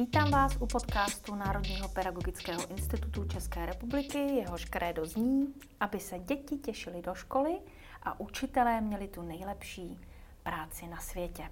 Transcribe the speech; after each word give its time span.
Vítám 0.00 0.30
vás 0.30 0.56
u 0.60 0.66
podcastu 0.66 1.34
Národního 1.34 1.88
pedagogického 1.88 2.70
institutu 2.70 3.24
České 3.24 3.66
republiky, 3.66 4.18
jehož 4.18 4.64
krédo 4.64 5.06
zní, 5.06 5.54
aby 5.80 6.00
se 6.00 6.18
děti 6.18 6.56
těšily 6.56 7.02
do 7.02 7.14
školy 7.14 7.58
a 8.02 8.20
učitelé 8.20 8.80
měli 8.80 9.08
tu 9.08 9.22
nejlepší 9.22 10.00
práci 10.42 10.86
na 10.86 11.00
světě. 11.00 11.50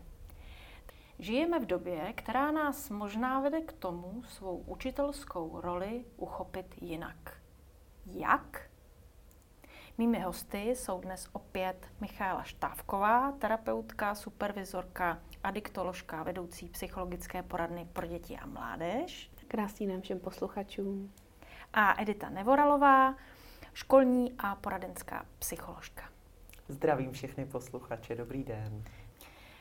Žijeme 1.19 1.59
v 1.59 1.67
době, 1.67 2.13
která 2.13 2.51
nás 2.51 2.91
možná 2.91 3.41
vede 3.41 3.61
k 3.61 3.73
tomu 3.73 4.23
svou 4.29 4.57
učitelskou 4.57 5.61
roli 5.61 6.05
uchopit 6.17 6.83
jinak. 6.83 7.33
Jak? 8.07 8.71
Mými 9.99 10.21
hosty 10.21 10.61
jsou 10.61 11.01
dnes 11.01 11.29
opět 11.33 11.87
Michála 12.01 12.43
Štávková, 12.43 13.33
terapeutka, 13.33 14.15
supervizorka, 14.15 15.19
adiktoložka, 15.45 16.23
vedoucí 16.23 16.69
psychologické 16.69 17.43
poradny 17.43 17.89
pro 17.93 18.07
děti 18.07 18.37
a 18.37 18.47
mládež. 18.47 19.31
Krásný 19.49 19.87
den 19.87 20.01
všem 20.01 20.21
posluchačům. 20.21 21.13
A 21.73 22.03
Edita 22.03 22.29
Nevoralová, 22.29 23.15
školní 23.75 24.35
a 24.39 24.55
poradenská 24.55 25.27
psycholožka. 25.39 26.05
Zdravím 26.69 27.13
všechny 27.13 27.47
posluchače, 27.47 28.15
dobrý 28.15 28.45
den. 28.45 28.85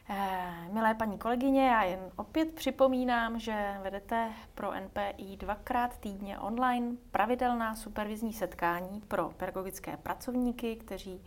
Eh, 0.10 0.70
milé 0.72 0.94
paní 0.94 1.18
kolegyně, 1.18 1.68
já 1.68 1.84
jen 1.84 2.00
opět 2.16 2.54
připomínám, 2.54 3.40
že 3.40 3.78
vedete 3.84 4.32
pro 4.56 4.74
NPI 4.74 5.38
dvakrát 5.38 5.98
týdně 5.98 6.40
online 6.40 6.96
pravidelná 7.12 7.76
supervizní 7.76 8.34
setkání 8.34 9.02
pro 9.08 9.30
pedagogické 9.30 9.98
pracovníky, 9.98 10.76
kteří 10.76 11.22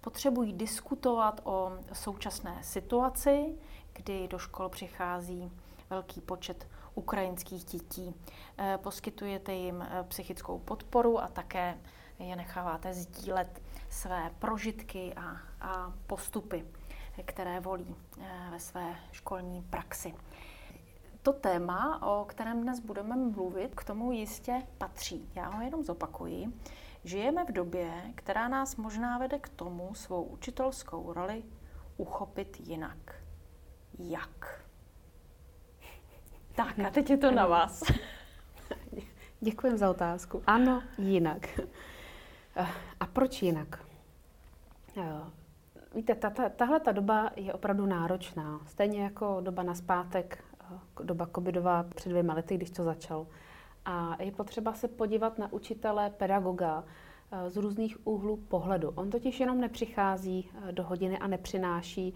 potřebují 0.00 0.52
diskutovat 0.52 1.40
o 1.44 1.72
současné 1.92 2.58
situaci, 2.62 3.58
kdy 3.96 4.28
do 4.28 4.38
škol 4.38 4.68
přichází 4.68 5.52
velký 5.90 6.20
počet 6.20 6.68
ukrajinských 6.94 7.64
dětí. 7.64 8.14
Eh, 8.58 8.78
poskytujete 8.82 9.52
jim 9.52 9.82
eh, 9.82 10.04
psychickou 10.08 10.58
podporu 10.58 11.18
a 11.18 11.28
také 11.28 11.78
je 12.18 12.36
necháváte 12.36 12.92
sdílet 12.94 13.62
své 13.88 14.30
prožitky 14.38 15.14
a, 15.14 15.36
a 15.60 15.92
postupy 16.06 16.64
které 17.22 17.60
volí 17.60 17.96
eh, 18.20 18.48
ve 18.50 18.60
své 18.60 18.94
školní 19.12 19.62
praxi. 19.62 20.14
To 21.22 21.32
téma, 21.32 22.02
o 22.02 22.24
kterém 22.24 22.62
dnes 22.62 22.80
budeme 22.80 23.16
mluvit, 23.16 23.74
k 23.74 23.84
tomu 23.84 24.12
jistě 24.12 24.62
patří. 24.78 25.30
Já 25.34 25.48
ho 25.48 25.62
jenom 25.62 25.84
zopakuji. 25.84 26.46
Žijeme 27.04 27.44
v 27.44 27.52
době, 27.52 28.12
která 28.14 28.48
nás 28.48 28.76
možná 28.76 29.18
vede 29.18 29.38
k 29.38 29.48
tomu 29.48 29.94
svou 29.94 30.22
učitelskou 30.22 31.12
roli 31.12 31.44
uchopit 31.96 32.60
jinak. 32.60 33.25
Jak? 33.98 34.62
Tak 36.54 36.78
a 36.78 36.90
teď 36.90 37.10
je 37.10 37.16
to 37.16 37.30
na 37.30 37.46
vás. 37.46 37.82
Děkuji 39.40 39.76
za 39.76 39.90
otázku. 39.90 40.42
Ano, 40.46 40.82
jinak. 40.98 41.60
Eh, 42.56 42.68
a 43.00 43.06
proč 43.06 43.42
jinak? 43.42 43.84
Eh, 44.96 45.02
Víte, 45.94 46.14
ta, 46.14 46.30
ta, 46.30 46.48
tahle 46.48 46.80
ta 46.80 46.92
doba 46.92 47.30
je 47.36 47.52
opravdu 47.52 47.86
náročná. 47.86 48.60
Stejně 48.66 49.02
jako 49.02 49.40
doba 49.40 49.62
na 49.62 49.74
zpátek, 49.74 50.44
eh, 50.60 51.04
doba 51.04 51.28
covidová 51.34 51.82
před 51.82 52.08
dvěma 52.08 52.34
lety, 52.34 52.56
když 52.56 52.70
to 52.70 52.84
začal. 52.84 53.26
A 53.84 54.22
je 54.22 54.32
potřeba 54.32 54.72
se 54.72 54.88
podívat 54.88 55.38
na 55.38 55.52
učitele, 55.52 56.10
pedagoga 56.10 56.84
z 57.48 57.56
různých 57.56 58.06
úhlů 58.06 58.36
pohledu. 58.36 58.90
On 58.90 59.10
totiž 59.10 59.40
jenom 59.40 59.60
nepřichází 59.60 60.50
do 60.70 60.82
hodiny 60.82 61.18
a 61.18 61.26
nepřináší 61.26 62.14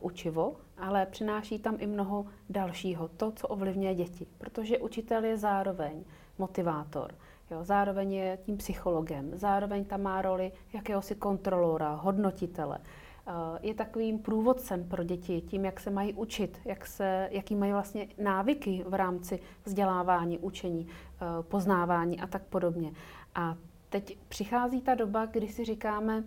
učivo, 0.00 0.56
ale 0.78 1.06
přináší 1.06 1.58
tam 1.58 1.76
i 1.78 1.86
mnoho 1.86 2.26
dalšího, 2.50 3.08
to, 3.08 3.32
co 3.32 3.48
ovlivňuje 3.48 3.94
děti. 3.94 4.26
Protože 4.38 4.78
učitel 4.78 5.24
je 5.24 5.38
zároveň 5.38 6.04
motivátor, 6.38 7.14
Jo, 7.52 7.64
zároveň 7.64 8.12
je 8.12 8.38
tím 8.42 8.56
psychologem, 8.56 9.30
zároveň 9.34 9.84
tam 9.84 10.02
má 10.02 10.22
roli 10.22 10.52
jakéhosi 10.72 11.14
kontrolora, 11.14 11.94
hodnotitele. 11.94 12.78
Eh, 12.78 13.32
je 13.62 13.74
takovým 13.74 14.18
průvodcem 14.18 14.84
pro 14.88 15.04
děti 15.04 15.40
tím, 15.40 15.64
jak 15.64 15.80
se 15.80 15.90
mají 15.90 16.12
učit, 16.12 16.60
jak 16.64 16.86
se, 16.86 17.28
jaký 17.32 17.56
mají 17.56 17.72
vlastně 17.72 18.08
návyky 18.18 18.84
v 18.88 18.94
rámci 18.94 19.40
vzdělávání, 19.64 20.38
učení, 20.38 20.86
eh, 20.88 21.42
poznávání 21.42 22.20
a 22.20 22.26
tak 22.26 22.42
podobně. 22.42 22.92
A 23.34 23.56
teď 23.88 24.18
přichází 24.28 24.80
ta 24.80 24.94
doba, 24.94 25.26
kdy 25.26 25.48
si 25.48 25.64
říkáme, 25.64 26.24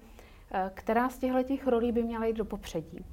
eh, 0.52 0.72
která 0.74 1.10
z 1.10 1.18
těchto 1.18 1.70
rolí 1.70 1.92
by 1.92 2.04
měla 2.04 2.26
jít 2.26 2.38
do 2.38 2.46
popředí 2.46 3.06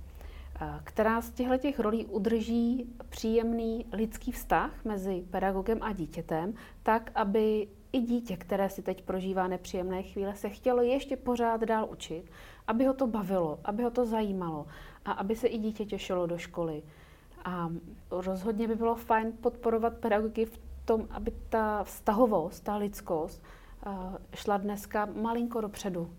která 0.84 1.20
z 1.20 1.30
těchto 1.30 1.82
rolí 1.82 2.06
udrží 2.06 2.94
příjemný 3.08 3.86
lidský 3.92 4.32
vztah 4.32 4.84
mezi 4.84 5.24
pedagogem 5.30 5.78
a 5.82 5.92
dítětem, 5.92 6.54
tak, 6.82 7.10
aby 7.14 7.68
i 7.92 8.00
dítě, 8.00 8.36
které 8.36 8.68
si 8.68 8.82
teď 8.82 9.02
prožívá 9.02 9.48
nepříjemné 9.48 10.02
chvíle, 10.02 10.34
se 10.34 10.48
chtělo 10.48 10.82
ještě 10.82 11.16
pořád 11.16 11.60
dál 11.60 11.88
učit, 11.90 12.30
aby 12.66 12.84
ho 12.84 12.94
to 12.94 13.06
bavilo, 13.06 13.60
aby 13.64 13.82
ho 13.82 13.90
to 13.90 14.06
zajímalo 14.06 14.66
a 15.04 15.12
aby 15.12 15.36
se 15.36 15.46
i 15.46 15.58
dítě 15.58 15.84
těšilo 15.84 16.26
do 16.26 16.38
školy. 16.38 16.82
A 17.44 17.68
rozhodně 18.10 18.68
by 18.68 18.74
bylo 18.74 18.94
fajn 18.94 19.32
podporovat 19.40 19.96
pedagogy 19.96 20.44
v 20.44 20.60
tom, 20.84 21.08
aby 21.10 21.32
ta 21.48 21.84
vztahovost, 21.84 22.64
ta 22.64 22.76
lidskost 22.76 23.42
eh, 23.86 23.90
šla 24.34 24.56
dneska 24.56 25.08
malinko 25.22 25.60
dopředu. 25.60 26.10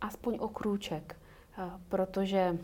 Aspoň 0.00 0.36
o 0.40 0.48
krůček, 0.48 1.16
eh, 1.58 1.70
protože 1.88 2.58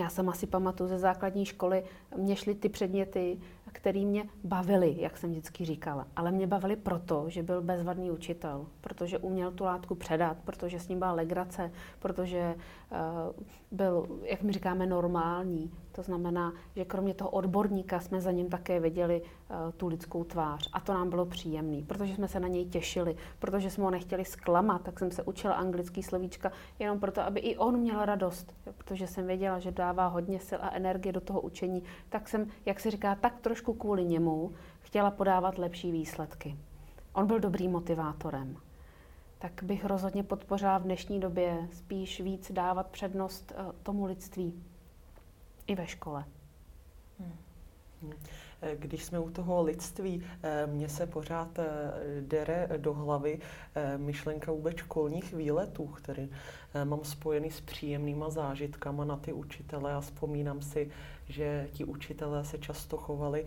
já 0.00 0.08
sama 0.08 0.32
si 0.32 0.46
pamatuju 0.46 0.88
ze 0.88 0.98
základní 0.98 1.44
školy, 1.44 1.84
mě 2.16 2.36
šly 2.36 2.54
ty 2.54 2.68
předměty, 2.68 3.38
které 3.72 4.00
mě 4.00 4.24
bavily, 4.44 4.96
jak 4.98 5.18
jsem 5.18 5.30
vždycky 5.30 5.64
říkala. 5.64 6.06
Ale 6.16 6.32
mě 6.32 6.46
bavily 6.46 6.76
proto, 6.76 7.24
že 7.28 7.42
byl 7.42 7.62
bezvadný 7.62 8.10
učitel, 8.10 8.66
protože 8.80 9.18
uměl 9.18 9.50
tu 9.50 9.64
látku 9.64 9.94
předat, 9.94 10.36
protože 10.44 10.80
s 10.80 10.88
ním 10.88 10.98
byla 10.98 11.12
legrace, 11.12 11.72
protože 11.98 12.54
uh, 12.90 12.98
byl, 13.70 14.20
jak 14.22 14.42
my 14.42 14.52
říkáme, 14.52 14.86
normální. 14.86 15.70
To 16.00 16.04
znamená, 16.04 16.52
že 16.76 16.84
kromě 16.84 17.14
toho 17.14 17.30
odborníka 17.30 18.00
jsme 18.00 18.20
za 18.20 18.30
ním 18.30 18.48
také 18.48 18.80
viděli 18.80 19.22
uh, 19.22 19.56
tu 19.76 19.88
lidskou 19.88 20.24
tvář. 20.24 20.70
A 20.72 20.80
to 20.80 20.94
nám 20.94 21.10
bylo 21.10 21.26
příjemné, 21.26 21.82
protože 21.86 22.14
jsme 22.14 22.28
se 22.28 22.40
na 22.40 22.48
něj 22.48 22.64
těšili, 22.64 23.16
protože 23.38 23.70
jsme 23.70 23.84
ho 23.84 23.90
nechtěli 23.90 24.24
zklamat, 24.24 24.82
tak 24.82 24.98
jsem 24.98 25.10
se 25.10 25.22
učila 25.22 25.54
anglický 25.54 26.02
slovíčka 26.02 26.52
jenom 26.78 27.00
proto, 27.00 27.20
aby 27.20 27.40
i 27.40 27.56
on 27.56 27.76
měl 27.76 28.04
radost, 28.04 28.54
protože 28.78 29.06
jsem 29.06 29.26
věděla, 29.26 29.58
že 29.58 29.70
dává 29.70 30.06
hodně 30.06 30.40
sil 30.48 30.60
a 30.62 30.70
energie 30.70 31.12
do 31.12 31.20
toho 31.20 31.40
učení, 31.40 31.82
tak 32.08 32.28
jsem, 32.28 32.46
jak 32.66 32.80
se 32.80 32.90
říká, 32.90 33.14
tak 33.14 33.40
trošku 33.40 33.74
kvůli 33.74 34.04
němu 34.04 34.52
chtěla 34.80 35.10
podávat 35.10 35.58
lepší 35.58 35.92
výsledky. 35.92 36.56
On 37.12 37.26
byl 37.26 37.40
dobrým 37.40 37.70
motivátorem. 37.70 38.56
Tak 39.38 39.52
bych 39.62 39.84
rozhodně 39.84 40.22
podpořila 40.22 40.78
v 40.78 40.82
dnešní 40.82 41.20
době 41.20 41.68
spíš 41.72 42.20
víc 42.20 42.52
dávat 42.52 42.86
přednost 42.86 43.52
eh, 43.56 43.72
tomu 43.82 44.04
lidství 44.04 44.69
i 45.70 45.74
ve 45.74 45.86
škole. 45.86 46.24
Hmm. 47.18 48.12
Když 48.74 49.04
jsme 49.04 49.18
u 49.18 49.30
toho 49.30 49.62
lidství, 49.62 50.22
eh, 50.42 50.66
mně 50.66 50.88
se 50.88 51.06
pořád 51.06 51.58
eh, 51.58 51.66
dere 52.20 52.68
do 52.76 52.94
hlavy 52.94 53.38
eh, 53.74 53.98
myšlenka 53.98 54.52
vůbec 54.52 54.76
školních 54.76 55.32
výletů, 55.32 55.86
které 55.86 56.28
mám 56.84 57.04
spojený 57.04 57.50
s 57.50 57.60
příjemnýma 57.60 58.30
zážitkama 58.30 59.04
na 59.04 59.16
ty 59.16 59.32
učitele 59.32 59.92
a 59.94 60.00
vzpomínám 60.00 60.62
si, 60.62 60.90
že 61.28 61.68
ti 61.72 61.84
učitelé 61.84 62.44
se 62.44 62.58
často 62.58 62.96
chovali 62.96 63.46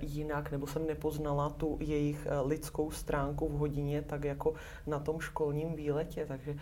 jinak, 0.00 0.50
nebo 0.50 0.66
jsem 0.66 0.86
nepoznala 0.86 1.50
tu 1.50 1.78
jejich 1.80 2.26
lidskou 2.44 2.90
stránku 2.90 3.48
v 3.48 3.52
hodině, 3.52 4.02
tak 4.02 4.24
jako 4.24 4.54
na 4.86 4.98
tom 4.98 5.20
školním 5.20 5.74
výletě. 5.74 6.26
Takže 6.26 6.56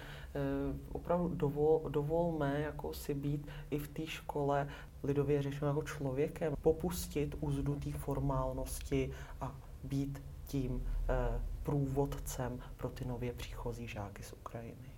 opravdu 0.92 1.28
dovol, 1.28 1.82
dovolme 1.88 2.60
jako 2.60 2.94
si 2.94 3.14
být 3.14 3.46
i 3.70 3.78
v 3.78 3.88
té 3.88 4.06
škole 4.06 4.68
lidově 5.02 5.42
řečeno 5.42 5.66
jako 5.66 5.82
člověkem, 5.82 6.54
popustit 6.62 7.34
úzdu 7.40 7.74
té 7.74 7.90
formálnosti 7.92 9.12
a 9.40 9.56
být 9.84 10.22
tím 10.46 10.86
eh, 11.08 11.40
průvodcem 11.62 12.60
pro 12.76 12.88
ty 12.88 13.04
nově 13.04 13.32
příchozí 13.32 13.86
žáky 13.86 14.22
z 14.22 14.32
Ukrajiny. 14.32 14.88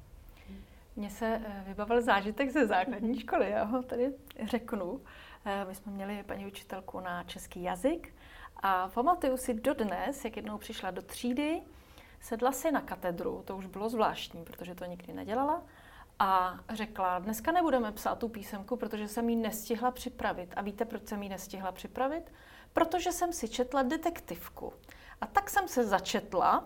Mně 0.96 1.10
se 1.10 1.40
eh, 1.46 1.64
vybavil 1.66 2.02
zážitek 2.02 2.50
ze 2.50 2.66
základní 2.66 3.20
školy, 3.20 3.50
já 3.50 3.64
ho 3.64 3.82
tady 3.82 4.12
řeknu. 4.50 5.00
Eh, 5.44 5.64
my 5.64 5.74
jsme 5.74 5.92
měli 5.92 6.22
paní 6.22 6.46
učitelku 6.46 7.00
na 7.00 7.24
český 7.24 7.62
jazyk 7.62 8.14
a 8.56 8.88
pamatuju 8.88 9.36
si 9.36 9.54
dodnes, 9.54 10.24
jak 10.24 10.36
jednou 10.36 10.58
přišla 10.58 10.90
do 10.90 11.02
třídy, 11.02 11.62
sedla 12.20 12.52
si 12.52 12.72
na 12.72 12.80
katedru, 12.80 13.42
to 13.44 13.56
už 13.56 13.66
bylo 13.66 13.88
zvláštní, 13.88 14.44
protože 14.44 14.74
to 14.74 14.84
nikdy 14.84 15.12
nedělala, 15.12 15.62
a 16.22 16.58
řekla, 16.68 17.18
dneska 17.18 17.52
nebudeme 17.52 17.92
psát 17.92 18.18
tu 18.18 18.28
písemku, 18.28 18.76
protože 18.76 19.08
jsem 19.08 19.28
ji 19.28 19.36
nestihla 19.36 19.90
připravit. 19.90 20.52
A 20.56 20.62
víte, 20.62 20.84
proč 20.84 21.08
jsem 21.08 21.22
ji 21.22 21.28
nestihla 21.28 21.72
připravit? 21.72 22.32
Protože 22.72 23.12
jsem 23.12 23.32
si 23.32 23.48
četla 23.48 23.82
detektivku. 23.82 24.72
A 25.20 25.26
tak 25.26 25.50
jsem 25.50 25.68
se 25.68 25.84
začetla, 25.84 26.64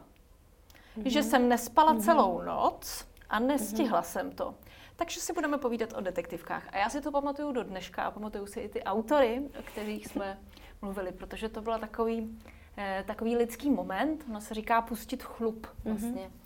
mm-hmm. 0.96 1.06
že 1.06 1.22
jsem 1.22 1.48
nespala 1.48 1.94
mm-hmm. 1.94 2.04
celou 2.04 2.42
noc 2.42 3.06
a 3.28 3.38
nestihla 3.38 4.00
mm-hmm. 4.00 4.04
jsem 4.04 4.30
to. 4.30 4.54
Takže 4.96 5.20
si 5.20 5.32
budeme 5.32 5.58
povídat 5.58 5.92
o 5.92 6.00
detektivkách. 6.00 6.68
A 6.72 6.78
já 6.78 6.88
si 6.88 7.00
to 7.00 7.12
pamatuju 7.12 7.52
do 7.52 7.62
dneška 7.62 8.02
a 8.02 8.10
pamatuju 8.10 8.46
si 8.46 8.60
i 8.60 8.68
ty 8.68 8.82
autory, 8.82 9.42
o 9.58 9.62
kterých 9.62 10.06
jsme 10.06 10.38
mluvili, 10.82 11.12
protože 11.12 11.48
to 11.48 11.62
byl 11.62 11.78
takový, 11.78 12.40
eh, 12.76 13.04
takový 13.06 13.36
lidský 13.36 13.70
moment, 13.70 14.24
ono 14.28 14.40
se 14.40 14.54
říká 14.54 14.82
pustit 14.82 15.22
chlup 15.22 15.66
vlastně. 15.84 16.22
Mm-hmm. 16.22 16.43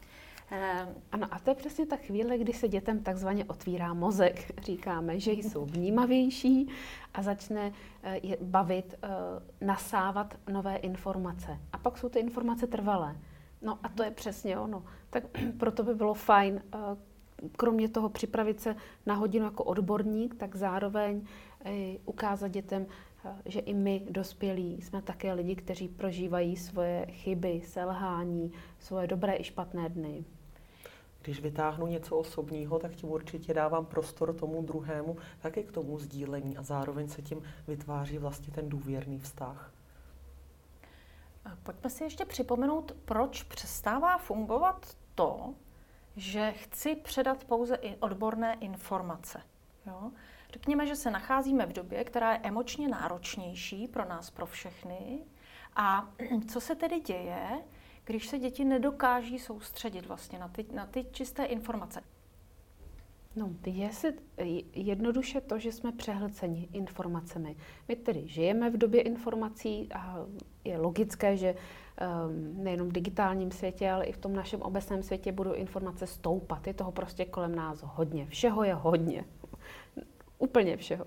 Ano, 1.12 1.26
a 1.30 1.38
to 1.38 1.50
je 1.50 1.54
přesně 1.54 1.86
ta 1.86 1.96
chvíle, 1.96 2.38
kdy 2.38 2.52
se 2.52 2.68
dětem 2.68 3.02
takzvaně 3.02 3.44
otvírá 3.44 3.94
mozek. 3.94 4.60
Říkáme, 4.62 5.20
že 5.20 5.32
jsou 5.32 5.64
vnímavější 5.64 6.68
a 7.14 7.22
začne 7.22 7.72
eh, 8.02 8.20
je 8.22 8.36
bavit, 8.40 8.94
eh, 9.02 9.08
nasávat 9.66 10.34
nové 10.52 10.76
informace. 10.76 11.58
A 11.72 11.78
pak 11.78 11.98
jsou 11.98 12.08
ty 12.08 12.18
informace 12.18 12.66
trvalé. 12.66 13.16
No 13.62 13.78
a 13.82 13.88
to 13.88 14.02
je 14.02 14.10
přesně 14.10 14.58
ono. 14.58 14.84
Tak 15.10 15.24
proto 15.58 15.82
by 15.82 15.94
bylo 15.94 16.14
fajn, 16.14 16.62
kromě 17.56 17.88
toho 17.88 18.08
připravit 18.08 18.60
se 18.60 18.76
na 19.06 19.14
hodinu 19.14 19.44
jako 19.44 19.64
odborník, 19.64 20.34
tak 20.34 20.56
zároveň 20.56 21.26
ukázat 22.04 22.48
dětem, 22.48 22.86
že 23.46 23.60
i 23.60 23.74
my, 23.74 24.06
dospělí, 24.10 24.82
jsme 24.82 25.02
také 25.02 25.32
lidi, 25.32 25.56
kteří 25.56 25.88
prožívají 25.88 26.56
svoje 26.56 27.06
chyby, 27.06 27.62
selhání, 27.64 28.52
svoje 28.78 29.06
dobré 29.06 29.36
i 29.36 29.44
špatné 29.44 29.88
dny. 29.88 30.24
Když 31.28 31.40
vytáhnu 31.40 31.86
něco 31.86 32.16
osobního, 32.16 32.78
tak 32.78 32.94
tím 32.94 33.10
určitě 33.10 33.54
dávám 33.54 33.86
prostor 33.86 34.34
tomu 34.34 34.62
druhému, 34.62 35.16
taky 35.40 35.62
k 35.62 35.72
tomu 35.72 35.98
sdílení 35.98 36.56
a 36.56 36.62
zároveň 36.62 37.08
se 37.08 37.22
tím 37.22 37.42
vytváří 37.66 38.18
vlastně 38.18 38.52
ten 38.52 38.68
důvěrný 38.68 39.18
vztah. 39.18 39.72
Pojďme 41.62 41.90
si 41.90 42.04
ještě 42.04 42.24
připomenout, 42.24 42.92
proč 43.04 43.42
přestává 43.42 44.18
fungovat 44.18 44.96
to, 45.14 45.54
že 46.16 46.52
chci 46.52 46.96
předat 46.96 47.44
pouze 47.44 47.74
i 47.74 47.96
odborné 47.96 48.54
informace. 48.54 49.42
Jo? 49.86 50.10
Řekněme, 50.52 50.86
že 50.86 50.96
se 50.96 51.10
nacházíme 51.10 51.66
v 51.66 51.72
době, 51.72 52.04
která 52.04 52.32
je 52.32 52.40
emočně 52.42 52.88
náročnější 52.88 53.88
pro 53.88 54.04
nás, 54.04 54.30
pro 54.30 54.46
všechny. 54.46 55.18
A 55.76 56.08
co 56.48 56.60
se 56.60 56.74
tedy 56.74 57.00
děje, 57.00 57.62
když 58.08 58.26
se 58.26 58.38
děti 58.38 58.64
nedokáží 58.64 59.38
soustředit 59.38 60.06
vlastně 60.06 60.38
na 60.38 60.48
ty, 60.48 60.66
na 60.74 60.86
ty 60.86 61.06
čisté 61.12 61.44
informace? 61.44 62.00
No, 63.36 63.50
je 63.66 63.92
se 63.92 64.12
jednoduše 64.74 65.40
to, 65.40 65.58
že 65.58 65.72
jsme 65.72 65.92
přehlceni 65.92 66.68
informacemi. 66.72 67.56
My 67.88 67.96
tedy 67.96 68.28
žijeme 68.28 68.70
v 68.70 68.76
době 68.76 69.02
informací 69.02 69.88
a 69.92 70.26
je 70.64 70.78
logické, 70.78 71.36
že 71.36 71.54
um, 71.54 72.64
nejenom 72.64 72.88
v 72.88 72.92
digitálním 72.92 73.50
světě, 73.50 73.90
ale 73.90 74.04
i 74.04 74.12
v 74.12 74.18
tom 74.18 74.32
našem 74.32 74.62
obecném 74.62 75.02
světě 75.02 75.32
budou 75.32 75.52
informace 75.52 76.06
stoupat. 76.06 76.66
Je 76.66 76.74
toho 76.74 76.92
prostě 76.92 77.24
kolem 77.24 77.54
nás 77.54 77.82
hodně. 77.82 78.26
Všeho 78.26 78.64
je 78.64 78.74
hodně. 78.74 79.24
Úplně 80.38 80.76
všeho. 80.76 81.06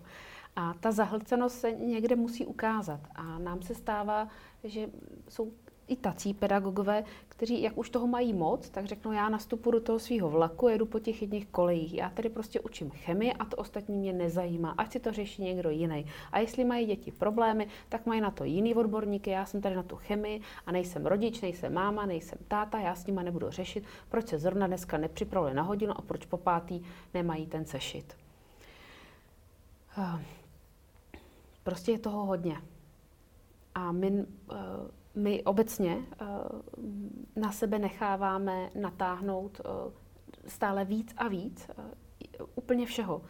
A 0.56 0.74
ta 0.74 0.92
zahlcenost 0.92 1.60
se 1.60 1.72
někde 1.72 2.16
musí 2.16 2.46
ukázat. 2.46 3.00
A 3.16 3.40
nám 3.40 3.62
se 3.62 3.76
stává, 3.76 4.28
že 4.64 4.90
jsou 5.30 5.52
i 5.92 5.96
tací 5.96 6.34
pedagogové, 6.34 7.04
kteří, 7.28 7.62
jak 7.62 7.78
už 7.78 7.90
toho 7.90 8.08
mají 8.08 8.34
moc, 8.34 8.70
tak 8.70 8.86
řeknou, 8.86 9.12
já 9.12 9.30
nastupu 9.30 9.72
do 9.72 9.82
toho 9.82 10.00
svého 10.00 10.30
vlaku, 10.30 10.68
jedu 10.68 10.86
po 10.86 11.00
těch 11.00 11.22
jedných 11.22 11.48
kolejích. 11.48 11.94
Já 11.94 12.10
tady 12.10 12.30
prostě 12.30 12.60
učím 12.60 12.90
chemii 12.90 13.34
a 13.34 13.46
to 13.46 13.58
ostatní 13.58 13.98
mě 13.98 14.14
nezajímá, 14.14 14.72
ať 14.78 14.92
si 14.92 15.00
to 15.00 15.12
řeší 15.12 15.42
někdo 15.42 15.70
jiný. 15.70 16.06
A 16.32 16.40
jestli 16.40 16.66
mají 16.66 16.86
děti 16.86 17.12
problémy, 17.12 17.68
tak 17.90 18.06
mají 18.06 18.22
na 18.22 18.32
to 18.32 18.44
jiný 18.44 18.76
odborníky. 18.76 19.30
Já 19.30 19.46
jsem 19.46 19.62
tady 19.62 19.76
na 19.76 19.84
tu 19.84 19.96
chemii 19.96 20.42
a 20.66 20.72
nejsem 20.72 21.06
rodič, 21.06 21.42
nejsem 21.42 21.74
máma, 21.74 22.06
nejsem 22.06 22.38
táta, 22.48 22.80
já 22.80 22.96
s 22.96 23.08
nima 23.08 23.24
nebudu 23.24 23.50
řešit, 23.50 23.84
proč 24.10 24.28
se 24.28 24.40
zrovna 24.40 24.68
dneska 24.68 24.98
nepřipravili 24.98 25.54
na 25.54 25.64
hodinu 25.64 25.98
a 25.98 26.02
proč 26.02 26.26
po 26.26 26.38
pátý 26.38 26.82
nemají 27.14 27.48
ten 27.48 27.66
sešit. 27.66 28.16
Ehm, 29.98 30.26
prostě 31.64 31.92
je 31.92 32.00
toho 32.00 32.26
hodně. 32.26 32.62
A 33.76 33.92
my, 33.92 34.26
eh, 34.52 34.56
my 35.16 35.44
obecně 35.44 35.98
eh, 36.12 36.26
na 37.36 37.52
sebe 37.52 37.80
necháváme 37.80 38.70
natáhnout 38.76 39.62
eh, 39.66 39.92
stále 40.48 40.86
víc 40.86 41.14
a 41.18 41.28
víc, 41.28 41.70
úplně 42.56 42.86
všeho. 42.86 43.22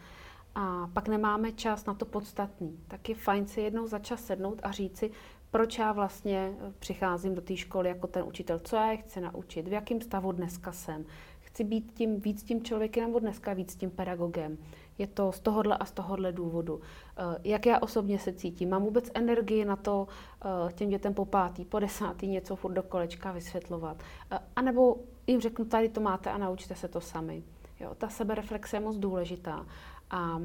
A 0.54 0.90
pak 0.92 1.08
nemáme 1.08 1.52
čas 1.52 1.86
na 1.86 1.94
to 1.94 2.04
podstatný. 2.04 2.78
Tak 2.88 3.08
je 3.08 3.14
fajn 3.14 3.46
si 3.46 3.60
jednou 3.60 3.86
za 3.86 3.98
čas 3.98 4.24
sednout 4.24 4.60
a 4.62 4.70
říci, 4.70 5.10
proč 5.50 5.78
já 5.78 5.92
vlastně 5.92 6.56
přicházím 6.78 7.34
do 7.34 7.40
té 7.40 7.56
školy 7.56 7.88
jako 7.88 8.06
ten 8.06 8.24
učitel, 8.24 8.58
co 8.58 8.76
já 8.76 8.90
je 8.90 8.96
chci 8.96 9.20
naučit, 9.20 9.68
v 9.68 9.72
jakém 9.72 10.00
stavu 10.00 10.32
dneska 10.32 10.72
jsem. 10.72 11.04
Chci 11.40 11.64
být 11.64 11.92
tím 11.92 12.20
víc 12.20 12.42
tím 12.42 12.62
člověkem 12.62 13.04
nebo 13.04 13.18
dneska 13.18 13.52
víc 13.52 13.76
tím 13.76 13.90
pedagogem 13.90 14.58
je 15.02 15.06
to 15.06 15.32
z 15.32 15.40
tohohle 15.40 15.76
a 15.76 15.84
z 15.84 15.92
tohohle 15.92 16.32
důvodu. 16.32 16.80
Eh, 16.80 17.38
jak 17.44 17.66
já 17.66 17.78
osobně 17.78 18.18
se 18.18 18.32
cítím? 18.32 18.70
Mám 18.70 18.82
vůbec 18.82 19.10
energii 19.14 19.64
na 19.64 19.76
to 19.76 20.08
eh, 20.08 20.72
těm 20.72 20.88
dětem 20.88 21.14
po 21.14 21.24
pátý, 21.24 21.64
po 21.64 21.78
desátý 21.78 22.26
něco 22.26 22.56
furt 22.56 22.72
do 22.72 22.82
kolečka 22.82 23.32
vysvětlovat? 23.32 23.96
Eh, 24.30 24.38
a 24.56 24.62
nebo 24.62 24.96
jim 25.26 25.40
řeknu, 25.40 25.64
tady 25.64 25.88
to 25.88 26.00
máte 26.00 26.30
a 26.30 26.38
naučte 26.38 26.74
se 26.74 26.88
to 26.88 27.00
sami. 27.00 27.42
Jo, 27.82 27.94
ta 27.94 28.08
sebereflexe 28.08 28.76
je 28.76 28.80
moc 28.80 28.96
důležitá. 28.96 29.66
A 30.10 30.40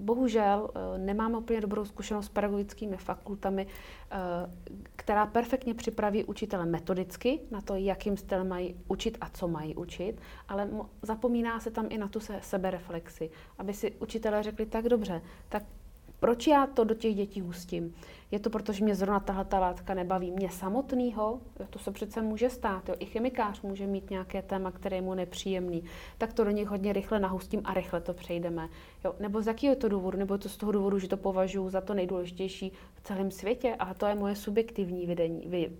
bohužel 0.00 0.70
e, 0.74 0.98
nemáme 0.98 1.38
úplně 1.38 1.60
dobrou 1.60 1.84
zkušenost 1.84 2.26
s 2.26 2.28
pedagogickými 2.28 2.96
fakultami, 2.96 3.66
e, 3.66 4.16
která 4.96 5.26
perfektně 5.26 5.74
připraví 5.74 6.24
učitele 6.24 6.66
metodicky 6.66 7.40
na 7.50 7.60
to, 7.60 7.74
jakým 7.74 8.16
stylem 8.16 8.48
mají 8.48 8.76
učit 8.88 9.18
a 9.20 9.28
co 9.28 9.48
mají 9.48 9.74
učit, 9.76 10.20
ale 10.48 10.68
zapomíná 11.02 11.60
se 11.60 11.70
tam 11.70 11.86
i 11.90 11.98
na 11.98 12.08
tu 12.08 12.20
sebereflexi, 12.40 13.30
aby 13.58 13.74
si 13.74 13.92
učitelé 13.92 14.42
řekli 14.42 14.66
tak 14.66 14.88
dobře, 14.88 15.22
tak 15.48 15.62
proč 16.20 16.46
já 16.46 16.66
to 16.66 16.84
do 16.84 16.94
těch 16.94 17.14
dětí 17.14 17.40
hustím? 17.40 17.94
Je 18.30 18.38
to 18.38 18.50
proto, 18.50 18.72
že 18.72 18.84
mě 18.84 18.94
zrovna 18.94 19.20
tahle 19.20 19.44
ta 19.44 19.58
látka 19.58 19.94
nebaví 19.94 20.30
mě 20.30 20.50
samotného? 20.50 21.40
To 21.70 21.78
se 21.78 21.90
přece 21.90 22.22
může 22.22 22.50
stát. 22.50 22.88
Jo. 22.88 22.94
I 22.98 23.06
chemikář 23.06 23.62
může 23.62 23.86
mít 23.86 24.10
nějaké 24.10 24.42
téma, 24.42 24.70
které 24.70 24.96
je 24.96 25.02
mu 25.02 25.14
nepříjemný. 25.14 25.84
Tak 26.18 26.32
to 26.32 26.44
do 26.44 26.50
nich 26.50 26.68
hodně 26.68 26.92
rychle 26.92 27.20
nahustím 27.20 27.60
a 27.64 27.74
rychle 27.74 28.00
to 28.00 28.14
přejdeme. 28.14 28.68
Jo. 29.04 29.14
Nebo 29.20 29.42
z 29.42 29.46
jakého 29.46 29.76
to 29.76 29.88
důvodu? 29.88 30.18
Nebo 30.18 30.34
je 30.34 30.38
to 30.38 30.48
z 30.48 30.56
toho 30.56 30.72
důvodu, 30.72 30.98
že 30.98 31.08
to 31.08 31.16
považuji 31.16 31.70
za 31.70 31.80
to 31.80 31.94
nejdůležitější 31.94 32.72
v 32.94 33.00
celém 33.00 33.30
světě? 33.30 33.74
A 33.78 33.94
to 33.94 34.06
je 34.06 34.14
moje 34.14 34.36
subjektivní 34.36 35.16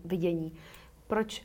vidění. 0.05 0.53
Proč, 1.07 1.43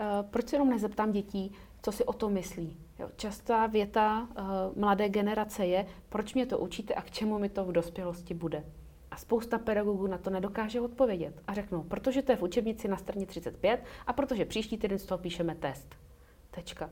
uh, 0.00 0.30
proč 0.30 0.48
se 0.48 0.56
jenom 0.56 0.70
nezeptám 0.70 1.12
dětí, 1.12 1.52
co 1.84 1.92
si 1.92 2.04
o 2.04 2.12
tom 2.12 2.32
myslí? 2.32 2.76
Jo, 2.98 3.08
častá 3.16 3.66
věta 3.66 4.28
uh, 4.30 4.46
mladé 4.78 5.08
generace 5.08 5.66
je, 5.66 5.86
proč 6.08 6.34
mě 6.34 6.46
to 6.46 6.58
učíte 6.58 6.94
a 6.94 7.02
k 7.02 7.10
čemu 7.10 7.38
mi 7.38 7.48
to 7.48 7.64
v 7.64 7.72
dospělosti 7.72 8.34
bude. 8.34 8.64
A 9.10 9.16
spousta 9.16 9.58
pedagogů 9.58 10.06
na 10.06 10.18
to 10.18 10.30
nedokáže 10.30 10.80
odpovědět. 10.80 11.42
A 11.46 11.54
řeknou, 11.54 11.82
protože 11.82 12.22
to 12.22 12.32
je 12.32 12.36
v 12.36 12.42
učebnici 12.42 12.88
na 12.88 12.96
straně 12.96 13.26
35 13.26 13.84
a 14.06 14.12
protože 14.12 14.44
příští 14.44 14.78
týden 14.78 14.98
z 14.98 15.06
toho 15.06 15.18
píšeme 15.18 15.54
test. 15.54 15.94
Tečka. 16.50 16.90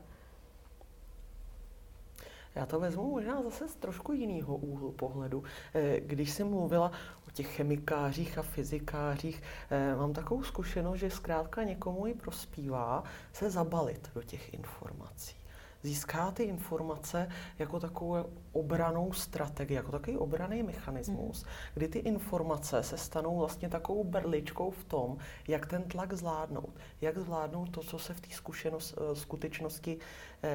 Já 2.55 2.65
to 2.65 2.79
vezmu 2.79 3.11
možná 3.11 3.43
zase 3.43 3.67
z 3.67 3.75
trošku 3.75 4.13
jiného 4.13 4.57
úhlu 4.57 4.91
pohledu. 4.91 5.43
Eh, 5.73 5.99
když 5.99 6.31
jsem 6.31 6.49
mluvila 6.49 6.91
o 7.27 7.31
těch 7.31 7.47
chemikářích 7.55 8.37
a 8.37 8.41
fyzikářích, 8.41 9.41
eh, 9.69 9.95
mám 9.95 10.13
takovou 10.13 10.43
zkušenost, 10.43 10.99
že 10.99 11.09
zkrátka 11.09 11.63
někomu 11.63 12.07
i 12.07 12.13
prospívá 12.13 13.03
se 13.33 13.49
zabalit 13.49 14.11
do 14.15 14.23
těch 14.23 14.53
informací 14.53 15.35
získá 15.83 16.31
ty 16.31 16.43
informace 16.43 17.29
jako 17.59 17.79
takovou 17.79 18.15
obranou 18.51 19.13
strategii, 19.13 19.75
jako 19.75 19.91
takový 19.91 20.17
obraný 20.17 20.63
mechanismus, 20.63 21.43
mm. 21.43 21.49
kdy 21.73 21.87
ty 21.87 21.99
informace 21.99 22.83
se 22.83 22.97
stanou 22.97 23.37
vlastně 23.37 23.69
takovou 23.69 24.03
berličkou 24.03 24.71
v 24.71 24.83
tom, 24.83 25.17
jak 25.47 25.65
ten 25.65 25.83
tlak 25.83 26.13
zvládnout, 26.13 26.73
jak 27.01 27.17
zvládnout 27.17 27.69
to, 27.69 27.81
co 27.81 27.99
se 27.99 28.13
v 28.13 28.21
té 28.21 28.29
eh, 28.65 29.15
skutečnosti 29.15 29.97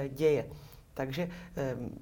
děje. 0.09 0.51
Takže 0.99 1.29
ehm, 1.57 1.95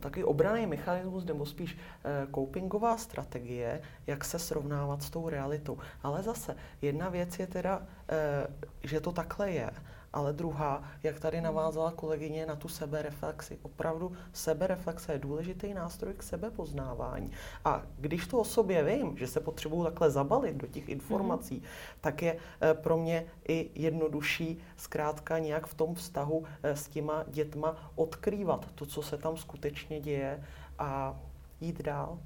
takový 0.00 0.24
obraný 0.24 0.66
mechanismus 0.66 1.24
nebo 1.24 1.46
spíš 1.46 1.72
e, 1.72 2.26
copingová 2.34 2.96
strategie, 2.96 3.80
jak 4.06 4.24
se 4.24 4.38
srovnávat 4.38 5.02
s 5.02 5.10
tou 5.10 5.28
realitou. 5.28 5.78
Ale 6.02 6.22
zase, 6.22 6.56
jedna 6.82 7.08
věc 7.08 7.38
je 7.38 7.46
teda, 7.46 7.82
e, 8.08 8.46
že 8.88 9.00
to 9.00 9.12
takhle 9.12 9.50
je, 9.50 9.70
ale 10.12 10.32
druhá, 10.32 10.84
jak 11.02 11.20
tady 11.20 11.40
navázala 11.40 11.92
kolegyně 11.92 12.46
na 12.46 12.56
tu 12.56 12.68
sebereflexi. 12.68 13.58
Opravdu 13.62 14.12
sebereflexe 14.32 15.12
je 15.12 15.18
důležitý 15.18 15.74
nástroj 15.74 16.14
k 16.14 16.22
sebepoznávání. 16.22 17.30
A 17.64 17.82
když 17.98 18.26
to 18.26 18.38
o 18.38 18.44
sobě 18.44 18.84
vím, 18.84 19.18
že 19.18 19.26
se 19.26 19.40
potřebuju 19.40 19.84
takhle 19.84 20.10
zabalit 20.10 20.56
do 20.56 20.66
těch 20.66 20.88
informací, 20.88 21.60
mm-hmm. 21.60 21.98
tak 22.00 22.22
je 22.22 22.36
e, 22.62 22.74
pro 22.74 22.96
mě 22.96 23.26
i 23.48 23.70
jednodušší 23.74 24.58
zkrátka 24.76 25.38
nějak 25.38 25.66
v 25.66 25.74
tom 25.74 25.94
vztahu 25.94 26.44
e, 26.62 26.76
s 26.76 26.88
těma 26.88 27.24
dětma 27.28 27.92
odkrývat 27.94 28.72
to, 28.74 28.86
co 28.86 29.02
se 29.02 29.18
tam 29.18 29.36
skutečně 29.36 30.00
děje 30.00 30.44
a 30.78 31.20
jít 31.60 31.82
dál. 31.82 32.18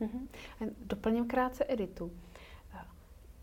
Mm-hmm. 0.00 0.28
Doplním 0.86 1.26
krátce 1.26 1.64
editu 1.68 2.12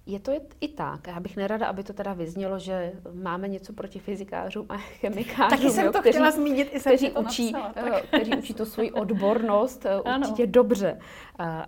je 0.06 0.20
to 0.20 0.32
i 0.62 0.68
tak. 0.68 1.08
Já 1.08 1.20
bych 1.20 1.38
nerada, 1.38 1.68
aby 1.68 1.84
to 1.84 1.94
teda 1.94 2.14
vyznělo, 2.14 2.60
že 2.60 2.94
máme 3.14 3.48
něco 3.48 3.74
proti 3.74 4.00
fyzikářům 4.00 4.66
a 4.70 4.78
chemikářům. 4.78 5.58
Taky 5.58 5.70
jsem 5.70 5.86
jo, 5.86 5.92
to 5.92 6.00
kteří, 6.00 6.14
chtěla 6.14 6.32
zmínit, 6.32 6.70
i 6.72 6.80
kteří, 6.80 7.10
to 7.10 7.22
učí, 7.22 7.52
napsala, 7.52 8.02
kteří 8.02 8.38
učí 8.38 8.54
to 8.54 8.66
svoji 8.66 8.92
odbornost 8.92 9.86
ano. 9.86 10.18
určitě 10.20 10.48
dobře. 10.48 11.00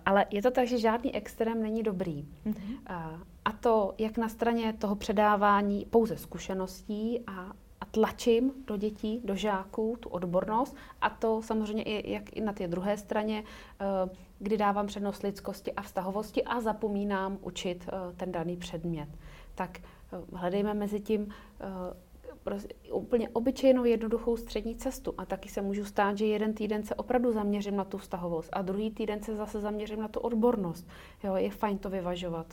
Ale 0.06 0.26
je 0.30 0.42
to 0.42 0.50
tak, 0.50 0.66
že 0.66 0.78
žádný 0.78 1.14
extrém 1.14 1.62
není 1.62 1.82
dobrý. 1.82 2.28
Mm-hmm. 2.46 2.78
A 3.44 3.52
to 3.52 3.94
jak 3.98 4.18
na 4.18 4.28
straně 4.28 4.72
toho 4.72 4.96
předávání 4.96 5.86
pouze 5.90 6.16
zkušeností 6.16 7.20
a 7.26 7.52
tlačím 7.90 8.52
do 8.66 8.76
dětí, 8.76 9.20
do 9.24 9.34
žáků 9.34 9.96
tu 10.00 10.08
odbornost 10.08 10.76
a 11.00 11.10
to 11.10 11.42
samozřejmě 11.42 11.82
i 11.82 12.12
jak 12.12 12.36
i 12.36 12.40
na 12.40 12.52
té 12.52 12.68
druhé 12.68 12.96
straně, 12.96 13.44
eh, 13.80 13.84
kdy 14.38 14.56
dávám 14.56 14.86
přednost 14.86 15.22
lidskosti 15.22 15.72
a 15.72 15.82
vztahovosti 15.82 16.44
a 16.44 16.60
zapomínám 16.60 17.38
učit 17.40 17.88
eh, 17.88 18.12
ten 18.16 18.32
daný 18.32 18.56
předmět. 18.56 19.08
Tak 19.54 19.78
eh, 19.78 19.82
hledejme 20.32 20.74
mezi 20.74 21.00
tím 21.00 21.28
úplně 22.92 23.28
obyčejnou 23.28 23.84
jednoduchou 23.84 24.36
střední 24.36 24.76
cestu. 24.76 25.14
A 25.18 25.26
taky 25.26 25.48
se 25.48 25.62
můžu 25.62 25.84
stát, 25.84 26.18
že 26.18 26.26
jeden 26.26 26.54
týden 26.54 26.82
se 26.82 26.94
opravdu 26.94 27.32
zaměřím 27.32 27.76
na 27.76 27.84
tu 27.84 27.98
vztahovost 27.98 28.48
a 28.52 28.62
druhý 28.62 28.90
týden 28.90 29.22
se 29.22 29.36
zase 29.36 29.60
zaměřím 29.60 30.00
na 30.00 30.08
tu 30.08 30.20
odbornost. 30.20 30.88
Jo, 31.24 31.36
je 31.36 31.50
fajn 31.50 31.78
to 31.78 31.90
vyvažovat. 31.90 32.46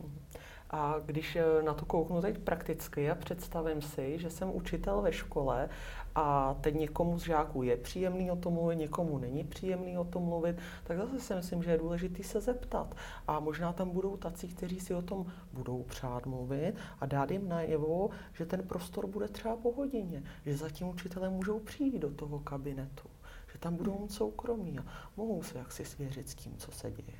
Mm-hmm. 0.00 0.40
A 0.70 0.94
když 1.06 1.36
eh, 1.36 1.62
na 1.62 1.74
to 1.74 1.84
kouknu 1.84 2.22
teď 2.22 2.38
prakticky 2.38 3.10
a 3.10 3.14
představím 3.14 3.82
si, 3.82 4.18
že 4.18 4.30
jsem 4.30 4.54
učitel 4.54 5.02
ve 5.02 5.12
škole 5.12 5.68
a 6.14 6.56
teď 6.60 6.74
někomu 6.74 7.18
z 7.18 7.22
žáků 7.22 7.62
je 7.62 7.76
příjemný 7.76 8.30
o 8.30 8.36
tom 8.36 8.52
mluvit, 8.52 8.76
někomu 8.76 9.18
není 9.18 9.44
příjemný 9.44 9.98
o 9.98 10.04
tom 10.04 10.22
mluvit, 10.22 10.56
tak 10.84 10.98
zase 10.98 11.20
si 11.20 11.34
myslím, 11.34 11.62
že 11.62 11.70
je 11.70 11.78
důležité 11.78 12.22
se 12.22 12.40
zeptat. 12.40 12.94
A 13.26 13.40
možná 13.40 13.72
tam 13.72 13.90
budou 13.90 14.16
tací, 14.16 14.48
kteří 14.48 14.80
si 14.80 14.94
o 14.94 15.02
tom 15.02 15.26
budou 15.52 15.82
přát 15.82 16.26
mluvit 16.26 16.74
a 17.00 17.06
dát 17.06 17.30
jim 17.30 17.48
najevo, 17.48 18.10
že 18.32 18.46
ten 18.46 18.62
prostor 18.62 19.06
bude 19.06 19.28
třeba 19.28 19.56
po 19.56 19.72
hodině, 19.72 20.22
že 20.46 20.56
za 20.56 20.70
tím 20.70 20.88
učitelem 20.88 21.32
můžou 21.32 21.58
přijít 21.58 21.98
do 21.98 22.10
toho 22.10 22.38
kabinetu, 22.38 23.08
že 23.52 23.58
tam 23.58 23.76
budou 23.76 23.98
mít 23.98 24.12
soukromí 24.12 24.78
a 24.78 24.84
mohou 25.16 25.42
se 25.42 25.58
jaksi 25.58 25.84
svěřit 25.84 26.28
s 26.28 26.34
tím, 26.34 26.56
co 26.56 26.72
se 26.72 26.90
děje. 26.90 27.18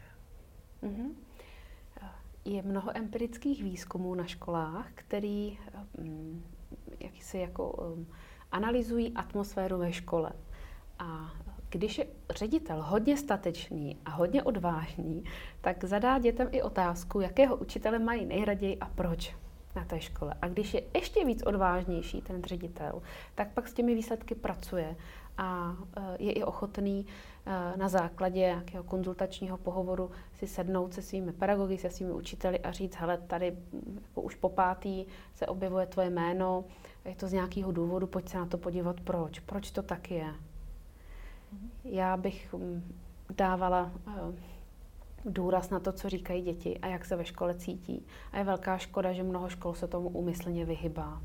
Mm-hmm 0.83 1.11
je 2.47 2.63
mnoho 2.63 2.97
empirických 2.97 3.63
výzkumů 3.63 4.15
na 4.15 4.27
školách, 4.27 4.87
který 4.95 5.59
um, 5.99 6.45
jak 7.01 7.13
si 7.23 7.39
jako 7.39 7.71
um, 7.71 8.07
analyzují 8.53 9.13
atmosféru 9.15 9.79
ve 9.79 9.93
škole. 9.93 10.33
A 10.99 11.33
když 11.69 11.99
je 11.99 12.07
ředitel 12.31 12.83
hodně 12.83 13.17
statečný 13.17 13.99
a 14.05 14.11
hodně 14.11 14.43
odvážný, 14.43 15.25
tak 15.61 15.85
zadá 15.85 16.19
dětem 16.19 16.49
i 16.51 16.63
otázku, 16.63 17.21
jakého 17.21 17.57
učitele 17.57 17.99
mají 17.99 18.27
nejraději 18.27 18.79
a 18.79 18.87
proč 18.87 19.37
na 19.77 19.85
té 19.85 20.01
škole. 20.01 20.35
A 20.43 20.49
když 20.49 20.75
je 20.75 20.83
ještě 20.95 21.25
víc 21.25 21.43
odvážnější 21.43 22.23
ten 22.23 22.45
ředitel, 22.45 23.03
tak 23.35 23.53
pak 23.53 23.69
s 23.69 23.73
těmi 23.73 23.95
výsledky 23.95 24.35
pracuje 24.35 24.97
a 25.39 25.77
e, 25.97 26.23
je 26.25 26.33
i 26.33 26.45
ochotný 26.45 27.07
e, 27.47 27.77
na 27.77 27.89
základě 27.89 28.41
nějakého 28.41 28.85
konzultačního 28.85 29.59
pohovoru 29.59 30.11
si 30.33 30.47
sednout 30.47 30.95
se 30.95 31.03
svými 31.03 31.33
pedagogy, 31.33 31.79
se 31.79 31.91
svými 31.91 32.13
učiteli 32.13 32.61
a 32.61 32.73
říct, 32.73 32.97
hele, 32.97 33.19
tady 33.19 33.57
jako 33.95 34.21
už 34.23 34.35
po 34.35 34.49
pátý 34.49 35.07
se 35.35 35.47
objevuje 35.47 35.87
tvoje 35.87 36.11
jméno, 36.11 36.65
je 37.05 37.15
to 37.15 37.29
z 37.29 37.33
nějakého 37.33 37.73
důvodu, 37.73 38.07
pojď 38.07 38.29
se 38.29 38.39
na 38.39 38.47
to 38.47 38.59
podívat, 38.59 39.01
proč, 39.01 39.39
proč 39.39 39.71
to 39.71 39.83
tak 39.83 40.11
je. 40.11 40.35
Já 41.85 42.17
bych 42.17 42.55
dávala 43.37 43.93
e, 44.07 44.13
důraz 45.25 45.71
na 45.71 45.81
to, 45.81 45.93
co 45.93 46.09
říkají 46.09 46.43
děti 46.43 46.79
a 46.79 46.87
jak 46.87 47.05
se 47.05 47.17
ve 47.17 47.25
škole 47.25 47.55
cítí. 47.55 48.07
A 48.33 48.39
je 48.39 48.45
velká 48.45 48.79
škoda, 48.79 49.13
že 49.13 49.23
mnoho 49.23 49.49
škol 49.49 49.75
se 49.75 49.89
tomu 49.89 50.09
úmyslně 50.09 50.65
vyhybá. 50.65 51.23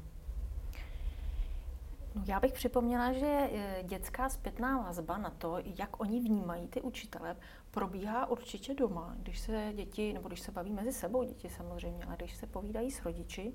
No, 2.16 2.24
já 2.28 2.40
bych 2.40 2.54
připomněla, 2.54 3.14
že 3.14 3.26
e, 3.26 3.84
dětská 3.84 4.30
zpětná 4.30 4.78
vazba 4.78 5.18
na 5.18 5.30
to, 5.30 5.58
jak 5.66 6.00
oni 6.02 6.20
vnímají 6.20 6.68
ty 6.68 6.82
učitele, 6.82 7.38
probíhá 7.72 8.26
určitě 8.26 8.74
doma, 8.74 9.16
když 9.18 9.40
se 9.40 9.72
děti, 9.76 10.14
nebo 10.14 10.28
když 10.28 10.40
se 10.40 10.52
baví 10.52 10.72
mezi 10.72 10.92
sebou 10.92 11.24
děti 11.24 11.50
samozřejmě, 11.50 12.06
ale 12.06 12.16
když 12.18 12.36
se 12.36 12.48
povídají 12.48 12.92
s 12.92 13.06
rodiči 13.06 13.54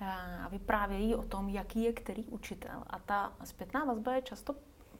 e, 0.00 0.04
a 0.44 0.48
vyprávějí 0.48 1.14
o 1.14 1.22
tom, 1.22 1.48
jaký 1.48 1.82
je 1.82 1.92
který 1.92 2.24
učitel. 2.24 2.84
A 2.86 2.98
ta 2.98 3.32
zpětná 3.44 3.84
vazba 3.84 4.14
je 4.14 4.22
často 4.22 4.54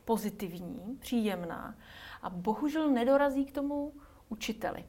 pozitivní, 0.05 0.97
příjemná 1.01 1.75
a 2.23 2.31
bohužel 2.31 2.91
nedorazí 2.91 3.45
k 3.45 3.53
tomu 3.53 3.93
učiteli. 4.29 4.85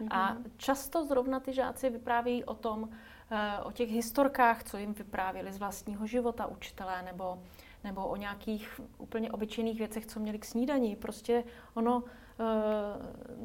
Mm-hmm. 0.00 0.08
A 0.10 0.32
mhm. 0.32 0.44
často 0.56 1.06
zrovna 1.06 1.40
ty 1.40 1.52
žáci 1.52 1.90
vyprávějí 1.90 2.44
o 2.44 2.54
tom, 2.54 2.88
Eh, 3.30 3.58
o 3.62 3.72
těch 3.72 3.90
historkách, 3.90 4.64
co 4.64 4.78
jim 4.78 4.94
vyprávěli 4.94 5.52
z 5.52 5.58
vlastního 5.58 6.06
života 6.06 6.46
učitelé, 6.46 7.02
nebo, 7.02 7.42
nebo 7.84 8.06
o 8.06 8.16
nějakých 8.16 8.80
úplně 8.98 9.32
obyčejných 9.32 9.78
věcech, 9.78 10.06
co 10.06 10.20
měli 10.20 10.38
k 10.38 10.44
snídaní. 10.44 10.96
Prostě 10.96 11.44
ono, 11.74 12.04
eh, 12.40 12.44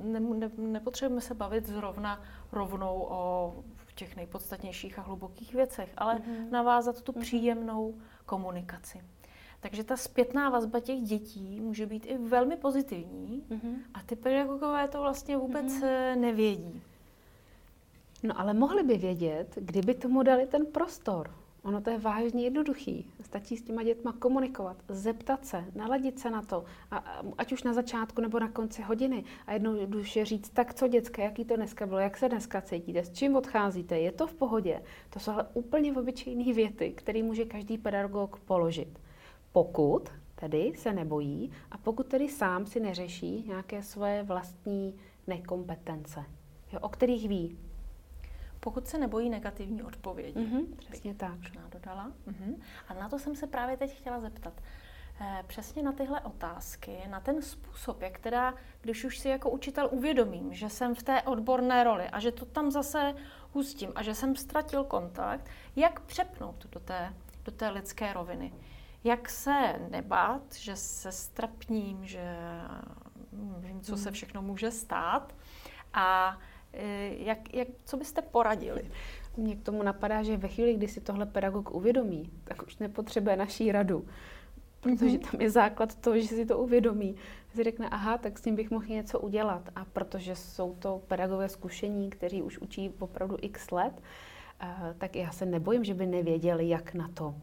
ne, 0.04 0.20
ne, 0.20 0.50
nepotřebujeme 0.58 1.22
se 1.22 1.34
bavit 1.34 1.66
zrovna 1.66 2.22
rovnou 2.52 3.06
o 3.10 3.54
těch 3.96 4.16
nejpodstatnějších 4.16 5.00
a 5.00 5.02
hlubokých 5.02 5.54
věcech, 5.54 5.94
ale 5.98 6.16
mm-hmm. 6.16 6.50
navázat 6.52 7.02
tu 7.02 7.12
mm-hmm. 7.12 7.22
příjemnou 7.22 7.96
komunikaci. 8.26 9.02
Takže 9.64 9.84
ta 9.84 9.98
zpětná 9.98 10.50
vazba 10.50 10.80
těch 10.80 11.02
dětí 11.02 11.62
může 11.62 11.86
být 11.86 12.06
i 12.06 12.18
velmi 12.18 12.58
pozitivní 12.58 13.44
mm-hmm. 13.50 13.76
a 13.94 14.02
ty 14.06 14.16
pedagogové 14.16 14.88
to 14.88 15.02
vlastně 15.02 15.38
vůbec 15.38 15.66
mm-hmm. 15.66 16.20
nevědí. 16.20 16.82
No 18.24 18.40
ale 18.40 18.54
mohli 18.54 18.84
by 18.84 18.98
vědět, 18.98 19.48
kdyby 19.56 19.94
tomu 19.94 20.24
dali 20.24 20.48
ten 20.48 20.66
prostor. 20.66 21.36
Ono 21.64 21.82
to 21.82 21.90
je 21.90 21.98
vážně 21.98 22.44
jednoduchý. 22.44 23.12
Stačí 23.22 23.58
s 23.58 23.64
těma 23.64 23.84
dětma 23.84 24.14
komunikovat, 24.20 24.78
zeptat 24.90 25.46
se, 25.46 25.66
naladit 25.76 26.20
se 26.20 26.30
na 26.30 26.42
to, 26.42 26.66
a, 26.92 27.22
ať 27.38 27.52
už 27.52 27.64
na 27.64 27.74
začátku 27.74 28.22
nebo 28.22 28.40
na 28.40 28.50
konci 28.50 28.82
hodiny. 28.82 29.24
A 29.48 29.54
jednou 29.54 29.86
duše 29.86 30.26
říct, 30.26 30.50
tak 30.50 30.74
co 30.74 30.88
dětské, 30.88 31.24
jaký 31.24 31.46
to 31.46 31.56
dneska 31.56 31.86
bylo, 31.86 32.00
jak 32.00 32.18
se 32.18 32.30
dneska 32.30 32.62
cítíte, 32.62 33.04
s 33.04 33.12
čím 33.12 33.36
odcházíte, 33.36 34.00
je 34.00 34.12
to 34.12 34.28
v 34.28 34.34
pohodě. 34.34 34.82
To 35.10 35.20
jsou 35.20 35.32
ale 35.32 35.48
úplně 35.54 35.94
obyčejné 35.94 36.54
věty, 36.54 36.92
které 36.92 37.24
může 37.24 37.46
každý 37.46 37.78
pedagog 37.78 38.40
položit. 38.40 39.03
Pokud 39.54 40.10
tedy 40.36 40.74
se 40.78 40.94
nebojí 40.94 41.52
a 41.72 41.78
pokud 41.78 42.08
tedy 42.08 42.30
sám 42.30 42.66
si 42.66 42.80
neřeší 42.80 43.44
nějaké 43.48 43.84
svoje 43.84 44.24
vlastní 44.24 44.96
nekompetence, 45.28 46.26
jo, 46.72 46.80
o 46.80 46.90
kterých 46.90 47.30
ví, 47.30 47.58
pokud 48.60 48.88
se 48.88 48.98
nebojí 48.98 49.30
negativní 49.30 49.84
odpovědi. 49.84 50.40
Mm-hmm, 50.40 50.76
přesně 50.76 51.16
tak. 51.16 51.38
Možná 51.38 51.68
dodala. 51.72 52.12
Mm-hmm. 52.28 52.56
A 52.88 52.94
na 52.94 53.10
to 53.10 53.20
jsem 53.20 53.36
se 53.36 53.48
právě 53.48 53.78
teď 53.78 53.98
chtěla 53.98 54.20
zeptat. 54.20 54.54
Eh, 55.22 55.44
přesně 55.48 55.84
na 55.84 55.92
tyhle 55.92 56.22
otázky, 56.22 56.98
na 57.10 57.20
ten 57.20 57.42
způsob, 57.42 58.02
jak 58.02 58.20
teda, 58.20 58.54
když 58.82 59.06
už 59.06 59.20
si 59.20 59.30
jako 59.30 59.50
učitel 59.50 59.90
uvědomím, 59.92 60.54
že 60.54 60.70
jsem 60.70 60.96
v 60.96 61.04
té 61.04 61.22
odborné 61.22 61.84
roli 61.84 62.10
a 62.10 62.20
že 62.20 62.32
to 62.32 62.46
tam 62.46 62.72
zase 62.72 63.14
hustím 63.52 63.92
a 63.96 64.04
že 64.04 64.16
jsem 64.16 64.36
ztratil 64.36 64.84
kontakt, 64.84 65.50
jak 65.76 66.00
přepnout 66.00 66.66
do 66.72 66.80
té, 66.80 67.14
do 67.46 67.52
té 67.52 67.70
lidské 67.70 68.14
roviny. 68.14 68.54
Jak 69.04 69.30
se 69.30 69.76
nebát, 69.90 70.56
že 70.56 70.76
se 70.76 71.12
strapním, 71.12 72.06
že 72.06 72.38
hm, 73.32 73.56
vím, 73.58 73.82
co 73.82 73.98
se 73.98 74.10
mhm. 74.10 74.14
všechno 74.14 74.42
může 74.42 74.72
stát 74.72 75.36
a 75.94 76.38
Eh, 76.74 77.16
jak, 77.18 77.54
jak, 77.54 77.68
co 77.86 77.98
byste 77.98 78.22
poradili? 78.22 78.92
Mně 79.38 79.56
k 79.56 79.62
tomu 79.62 79.84
napadá, 79.84 80.24
že 80.24 80.38
ve 80.38 80.48
chvíli, 80.48 80.74
kdy 80.74 80.88
si 80.88 81.02
tohle 81.02 81.26
pedagog 81.26 81.72
uvědomí, 81.72 82.32
tak 82.44 82.64
už 82.64 82.78
nepotřebuje 82.78 83.36
naší 83.36 83.72
radu. 83.72 84.06
Protože 84.80 85.18
mm-hmm. 85.18 85.32
tam 85.32 85.42
je 85.42 85.50
základ 85.50 85.96
toho, 85.96 86.20
že 86.20 86.28
si 86.28 86.46
to 86.46 86.60
uvědomí. 86.60 87.16
Si 87.56 87.64
řekne, 87.64 87.90
aha, 87.90 88.18
tak 88.18 88.40
s 88.40 88.42
tím 88.42 88.56
bych 88.56 88.72
mohl 88.72 88.86
něco 88.86 89.20
udělat. 89.20 89.70
A 89.76 89.86
protože 89.86 90.36
jsou 90.36 90.76
to 90.76 91.02
pedagogové 91.08 91.50
zkušení, 91.50 92.10
kteří 92.10 92.42
už 92.42 92.60
učí 92.60 92.94
opravdu 93.00 93.38
x 93.42 93.72
let, 93.72 93.94
uh, 94.64 94.70
tak 94.98 95.16
já 95.16 95.32
se 95.32 95.46
nebojím, 95.46 95.84
že 95.84 95.94
by 95.94 96.06
nevěděli, 96.08 96.70
jak 96.70 96.94
na 96.94 97.08
to. 97.14 97.36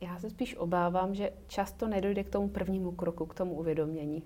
Já 0.00 0.18
se 0.18 0.30
spíš 0.30 0.56
obávám, 0.56 1.14
že 1.14 1.32
často 1.46 1.88
nedojde 1.88 2.24
k 2.24 2.30
tomu 2.30 2.48
prvnímu 2.48 2.92
kroku, 2.92 3.26
k 3.26 3.34
tomu 3.34 3.54
uvědomění. 3.54 4.22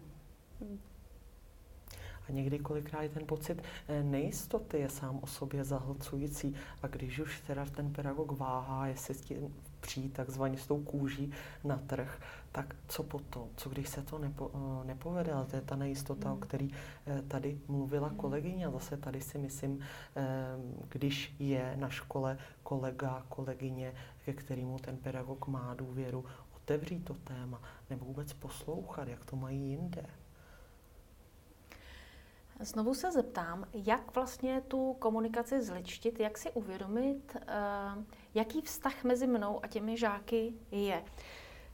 A 2.28 2.32
někdy 2.32 2.58
kolikrát 2.58 3.02
je 3.02 3.08
ten 3.08 3.26
pocit 3.26 3.62
eh, 3.88 4.02
nejistoty 4.02 4.78
je 4.78 4.88
sám 4.88 5.18
o 5.22 5.26
sobě 5.26 5.64
zahlcující. 5.64 6.54
A 6.82 6.86
když 6.86 7.18
už 7.18 7.40
teda 7.40 7.64
ten 7.64 7.92
pedagog 7.92 8.32
váhá, 8.32 8.86
jestli 8.86 9.14
s 9.14 9.20
tím 9.20 9.54
přijít 9.84 10.12
takzvaně 10.12 10.58
s 10.58 10.66
tou 10.66 10.82
kůží 10.82 11.32
na 11.64 11.76
trh, 11.86 12.20
tak 12.52 12.76
co 12.88 13.02
potom? 13.02 13.48
Co 13.56 13.70
když 13.70 13.88
se 13.88 14.02
to 14.02 14.18
nepo, 14.18 14.50
eh, 14.54 14.86
nepovede? 14.86 15.32
Ale 15.32 15.46
to 15.46 15.56
je 15.56 15.62
ta 15.62 15.76
nejistota, 15.76 16.28
mm. 16.28 16.34
o 16.34 16.36
který 16.36 16.70
eh, 17.06 17.22
tady 17.28 17.58
mluvila 17.68 18.08
mm. 18.08 18.16
kolegyně. 18.16 18.66
A 18.66 18.70
zase 18.70 18.96
tady 18.96 19.20
si 19.20 19.38
myslím, 19.38 19.80
když 20.88 21.34
je 21.38 21.76
na 21.76 21.88
škole 21.88 22.38
kolega, 22.62 23.22
kolegyně, 23.28 23.92
ke 24.24 24.32
kterému 24.32 24.78
ten 24.78 24.96
pedagog 24.96 25.46
má 25.46 25.74
důvěru, 25.74 26.24
otevřít 26.56 27.04
to 27.04 27.14
téma 27.14 27.60
nebo 27.90 28.04
vůbec 28.04 28.32
poslouchat, 28.32 29.08
jak 29.08 29.24
to 29.24 29.36
mají 29.36 29.60
jinde. 29.60 30.06
Znovu 32.60 32.94
se 32.94 33.12
zeptám, 33.12 33.66
jak 33.72 34.14
vlastně 34.14 34.60
tu 34.60 34.92
komunikaci 34.92 35.62
zličtit, 35.62 36.20
jak 36.20 36.38
si 36.38 36.50
uvědomit, 36.50 37.36
eh, 37.36 38.04
jaký 38.34 38.60
vztah 38.60 39.04
mezi 39.04 39.26
mnou 39.26 39.64
a 39.64 39.68
těmi 39.68 39.96
žáky 39.96 40.54
je. 40.70 41.04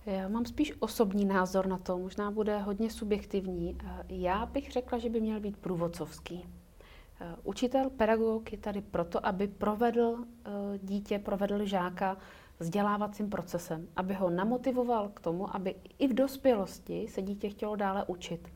Já 0.07 0.29
mám 0.29 0.45
spíš 0.45 0.73
osobní 0.79 1.25
názor 1.25 1.67
na 1.67 1.79
to, 1.79 1.99
možná 1.99 2.31
bude 2.31 2.59
hodně 2.59 2.90
subjektivní. 2.90 3.79
Eh, 3.85 4.05
já 4.09 4.47
bych 4.47 4.73
řekla, 4.73 4.99
že 4.99 5.09
by 5.09 5.21
měl 5.21 5.40
být 5.40 5.57
průvodcovský. 5.57 6.45
Eh, 7.21 7.37
učitel, 7.45 7.90
pedagog 7.90 8.52
je 8.52 8.59
tady 8.59 8.81
proto, 8.81 9.26
aby 9.26 9.49
provedl 9.49 10.25
dítě, 10.83 11.19
provedl 11.19 11.64
žáka 11.64 12.17
vzdělávacím 12.59 13.31
procesem, 13.31 13.88
aby 13.97 14.14
ho 14.14 14.31
namotivoval 14.31 15.09
k 15.09 15.21
tomu, 15.21 15.57
aby 15.57 15.75
i 15.99 16.09
v 16.09 16.14
dospělosti 16.14 17.09
se 17.09 17.23
dítě 17.23 17.49
chtělo 17.49 17.76
dále 17.76 18.05
učit 18.07 18.49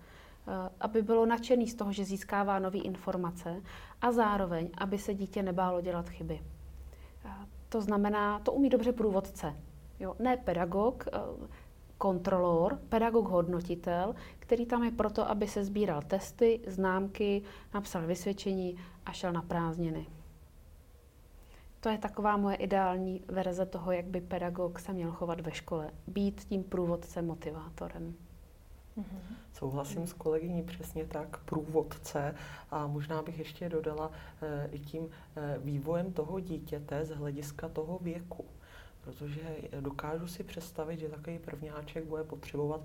Eh, 0.46 0.70
aby 0.80 1.02
bylo 1.02 1.26
nadšený 1.26 1.68
z 1.68 1.75
toho, 1.75 1.92
že 1.92 2.04
získává 2.04 2.58
nové 2.58 2.78
informace 2.78 3.62
a 4.00 4.12
zároveň, 4.12 4.70
aby 4.78 4.99
se 4.99 5.14
dítě 5.14 5.42
nebálo 5.42 5.80
dělat 5.80 6.08
chyby. 6.08 6.40
To 7.75 7.81
znamená, 7.81 8.38
to 8.38 8.52
umí 8.52 8.69
dobře 8.69 8.93
průvodce. 8.93 9.57
Jo? 10.00 10.16
Ne 10.19 10.37
pedagog, 10.37 11.04
eh, 11.07 11.19
kontrolor, 11.99 12.78
pedagog 12.88 13.28
hodnotitel, 13.28 14.14
který 14.38 14.66
tam 14.66 14.85
je 14.85 14.90
proto, 14.90 15.31
aby 15.31 15.49
se 15.49 15.64
sbíral 15.64 16.02
testy, 16.02 16.61
známky, 16.66 17.43
napsal 17.75 18.07
vysvědčení 18.07 18.76
a 19.07 19.12
šel 19.12 19.33
na 19.33 19.43
prázdniny. 19.43 20.07
To 21.81 21.88
je 21.88 21.99
taková 21.99 22.37
moje 22.37 22.57
ideální 22.57 23.25
verze 23.28 23.66
toho, 23.66 23.93
jak 23.93 24.07
by 24.07 24.21
pedagog 24.21 24.78
se 24.78 24.93
měl 24.93 25.12
chovat 25.12 25.40
ve 25.40 25.52
škole. 25.52 25.90
Být 26.07 26.45
tím 26.45 26.64
průvodcem, 26.64 27.26
motivátorem. 27.26 28.14
Mm-hmm. 28.98 29.34
Souhlasím 29.52 30.06
s 30.06 30.12
kolegyní 30.12 30.62
přesně 30.62 31.04
tak, 31.04 31.44
průvodce 31.44 32.34
a 32.70 32.86
možná 32.86 33.22
bych 33.22 33.38
ještě 33.38 33.68
dodala 33.68 34.10
e, 34.42 34.68
i 34.72 34.78
tím 34.78 35.08
e, 35.36 35.58
vývojem 35.58 36.12
toho 36.12 36.40
dítěte 36.40 37.04
z 37.04 37.10
hlediska 37.10 37.68
toho 37.68 37.98
věku. 38.02 38.44
Protože 39.00 39.56
dokážu 39.80 40.26
si 40.26 40.44
představit, 40.44 41.00
že 41.00 41.08
takový 41.08 41.38
prvňáček 41.38 42.04
bude 42.04 42.24
potřebovat 42.24 42.80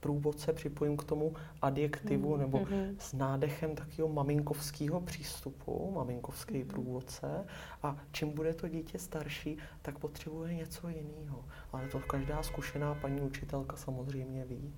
průvodce, 0.00 0.52
připojím 0.52 0.96
k 0.96 1.04
tomu 1.04 1.34
adjektivu 1.62 2.34
mm, 2.34 2.40
nebo 2.40 2.58
mm-hmm. 2.58 2.94
s 2.98 3.12
nádechem 3.12 3.74
takového 3.74 4.08
maminkovského 4.08 5.00
přístupu, 5.00 5.92
maminkovský 5.94 6.54
mm-hmm. 6.54 6.66
průvodce. 6.66 7.46
A 7.82 7.96
čím 8.12 8.30
bude 8.30 8.54
to 8.54 8.68
dítě 8.68 8.98
starší, 8.98 9.58
tak 9.82 9.98
potřebuje 9.98 10.54
něco 10.54 10.88
jiného. 10.88 11.44
Ale 11.72 11.88
to 11.88 12.00
každá 12.00 12.42
zkušená 12.42 12.94
paní 12.94 13.20
učitelka 13.20 13.76
samozřejmě 13.76 14.44
ví. 14.44 14.74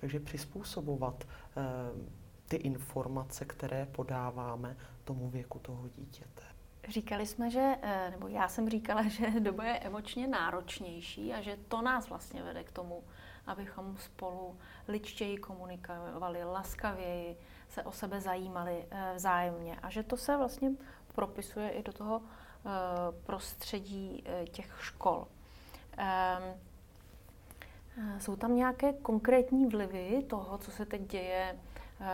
Takže 0.00 0.20
přizpůsobovat 0.20 1.24
eh, 1.24 1.62
ty 2.48 2.56
informace, 2.56 3.44
které 3.44 3.86
podáváme 3.86 4.76
tomu 5.04 5.30
věku 5.30 5.58
toho 5.58 5.88
dítěte. 5.88 6.42
Říkali 6.88 7.26
jsme, 7.26 7.50
že, 7.50 7.76
eh, 7.82 8.10
nebo 8.10 8.28
já 8.28 8.48
jsem 8.48 8.70
říkala, 8.70 9.02
že 9.08 9.40
doba 9.40 9.64
je 9.64 9.78
emočně 9.78 10.28
náročnější 10.28 11.32
a 11.32 11.40
že 11.40 11.58
to 11.68 11.82
nás 11.82 12.08
vlastně 12.08 12.42
vede 12.42 12.64
k 12.64 12.72
tomu, 12.72 13.04
abychom 13.46 13.96
spolu 13.96 14.58
ličtěji 14.88 15.38
komunikovali, 15.38 16.44
laskavěji, 16.44 17.36
se 17.68 17.82
o 17.82 17.92
sebe 17.92 18.20
zajímali 18.20 18.86
eh, 18.90 19.12
vzájemně 19.14 19.76
a 19.82 19.90
že 19.90 20.02
to 20.02 20.16
se 20.16 20.36
vlastně 20.36 20.70
propisuje 21.14 21.70
i 21.70 21.82
do 21.82 21.92
toho 21.92 22.22
prostředí 23.24 24.24
těch 24.50 24.78
škol. 24.80 25.26
Eh, 27.98 28.20
jsou 28.20 28.36
tam 28.36 28.56
nějaké 28.56 28.92
konkrétní 28.92 29.66
vlivy 29.66 30.22
toho, 30.28 30.58
co 30.58 30.70
se 30.70 30.86
teď 30.86 31.02
děje 31.10 31.58
eh, 32.00 32.06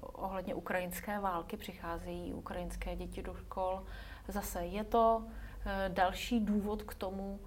ohledně 0.00 0.54
ukrajinské 0.54 1.18
války? 1.18 1.56
Přicházejí 1.56 2.34
ukrajinské 2.34 2.96
děti 2.96 3.22
do 3.22 3.34
škol. 3.34 3.84
Zase 4.28 4.64
je 4.64 4.84
to 4.84 5.24
eh, 5.66 5.88
další 5.88 6.40
důvod 6.40 6.82
k 6.82 6.94
tomu 6.94 7.40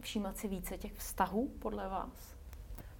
všímat 0.00 0.36
si 0.36 0.48
více 0.48 0.78
těch 0.78 0.92
vztahů 0.92 1.48
podle 1.48 1.88
vás? 1.88 2.36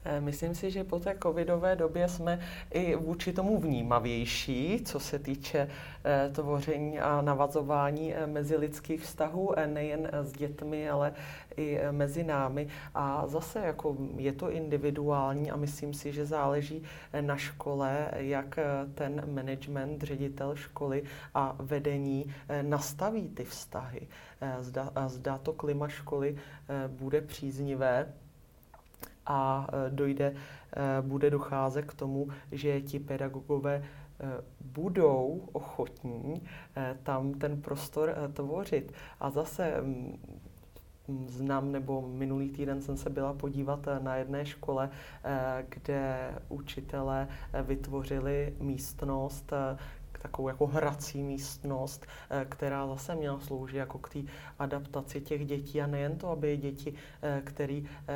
Eh, 0.06 0.20
myslím 0.20 0.54
si, 0.54 0.70
že 0.70 0.84
po 0.84 1.00
té 1.00 1.16
covidové 1.22 1.76
době 1.76 2.08
jsme 2.08 2.40
i 2.70 2.96
vůči 2.96 3.32
tomu 3.32 3.58
vnímavější, 3.58 4.82
co 4.84 5.00
se 5.00 5.18
týče 5.18 5.68
eh, 6.04 6.30
tvoření 6.32 7.00
a 7.00 7.22
navazování 7.22 8.14
eh, 8.14 8.26
mezilidských 8.26 9.00
vztahů, 9.00 9.54
nejen 9.66 10.08
s 10.12 10.32
dětmi, 10.32 10.90
ale 10.90 11.12
i 11.56 11.78
mezi 11.90 12.25
námi. 12.25 12.69
A 12.95 13.26
zase 13.26 13.60
jako 13.60 13.97
je 14.16 14.32
to 14.32 14.50
individuální 14.50 15.50
a 15.50 15.56
myslím 15.56 15.95
si, 15.95 16.12
že 16.12 16.26
záleží 16.26 16.82
na 17.21 17.36
škole, 17.36 18.08
jak 18.16 18.58
ten 18.95 19.23
management, 19.34 20.02
ředitel 20.02 20.56
školy 20.56 21.02
a 21.34 21.56
vedení 21.58 22.34
nastaví 22.62 23.28
ty 23.28 23.45
vztahy. 23.45 24.08
Zda, 24.60 24.92
zda 25.06 25.38
to 25.38 25.52
klima 25.52 25.88
školy 25.88 26.36
bude 26.88 27.21
příznivé 27.21 28.12
a 29.26 29.67
e, 29.73 29.91
dojde, 29.91 30.26
e, 30.26 31.02
bude 31.02 31.30
docházet 31.30 31.84
k 31.84 31.95
tomu, 31.95 32.28
že 32.52 32.80
ti 32.80 32.99
pedagogové 32.99 33.75
e, 33.75 33.82
budou 34.60 35.49
ochotní 35.52 36.43
tam 37.02 37.34
ten 37.34 37.62
prostor 37.62 38.15
tvořit. 38.32 38.93
A 39.21 39.30
zase 39.30 39.75
znám, 41.26 41.73
nebo 41.73 42.08
minulý 42.08 42.50
týden 42.50 42.82
jsem 42.82 42.97
se 42.97 43.10
byla 43.10 43.32
podívat 43.32 43.89
na 44.00 44.17
jedné 44.17 44.47
škole, 44.47 44.91
kde 45.69 46.34
učitelé 46.49 47.28
vytvořili 47.62 48.54
místnost, 48.60 49.52
takovou 50.18 50.48
jako 50.48 50.66
hrací 50.66 51.22
místnost, 51.22 52.06
eh, 52.30 52.46
která 52.48 52.86
zase 52.86 53.14
měla 53.14 53.40
sloužit 53.40 53.76
jako 53.76 53.98
k 53.98 54.08
té 54.08 54.18
adaptaci 54.58 55.20
těch 55.20 55.46
dětí 55.46 55.82
a 55.82 55.86
nejen 55.86 56.18
to, 56.18 56.28
aby 56.28 56.56
děti, 56.56 56.94
eh, 57.22 57.42
který 57.44 57.88
eh, 58.08 58.14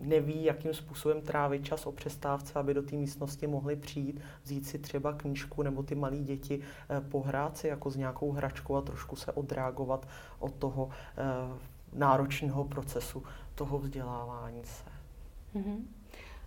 neví, 0.00 0.44
jakým 0.44 0.74
způsobem 0.74 1.20
trávit 1.22 1.64
čas 1.64 1.86
o 1.86 1.92
přestávce, 1.92 2.58
aby 2.58 2.74
do 2.74 2.82
té 2.82 2.96
místnosti 2.96 3.46
mohly 3.46 3.76
přijít, 3.76 4.20
vzít 4.42 4.66
si 4.66 4.78
třeba 4.78 5.12
knížku 5.12 5.62
nebo 5.62 5.82
ty 5.82 5.94
malé 5.94 6.18
děti 6.18 6.60
pohrát 7.08 7.58
si 7.58 7.68
jako 7.68 7.90
s 7.90 7.96
nějakou 7.96 8.32
hračkou 8.32 8.76
a 8.76 8.80
trošku 8.82 9.16
se 9.16 9.32
odreagovat 9.32 10.08
od 10.38 10.54
toho 10.54 10.88
náročného 11.92 12.64
procesu 12.64 13.22
toho 13.54 13.78
vzdělávání 13.78 14.64
se. 14.64 14.84
Mm-hmm. 15.54 15.84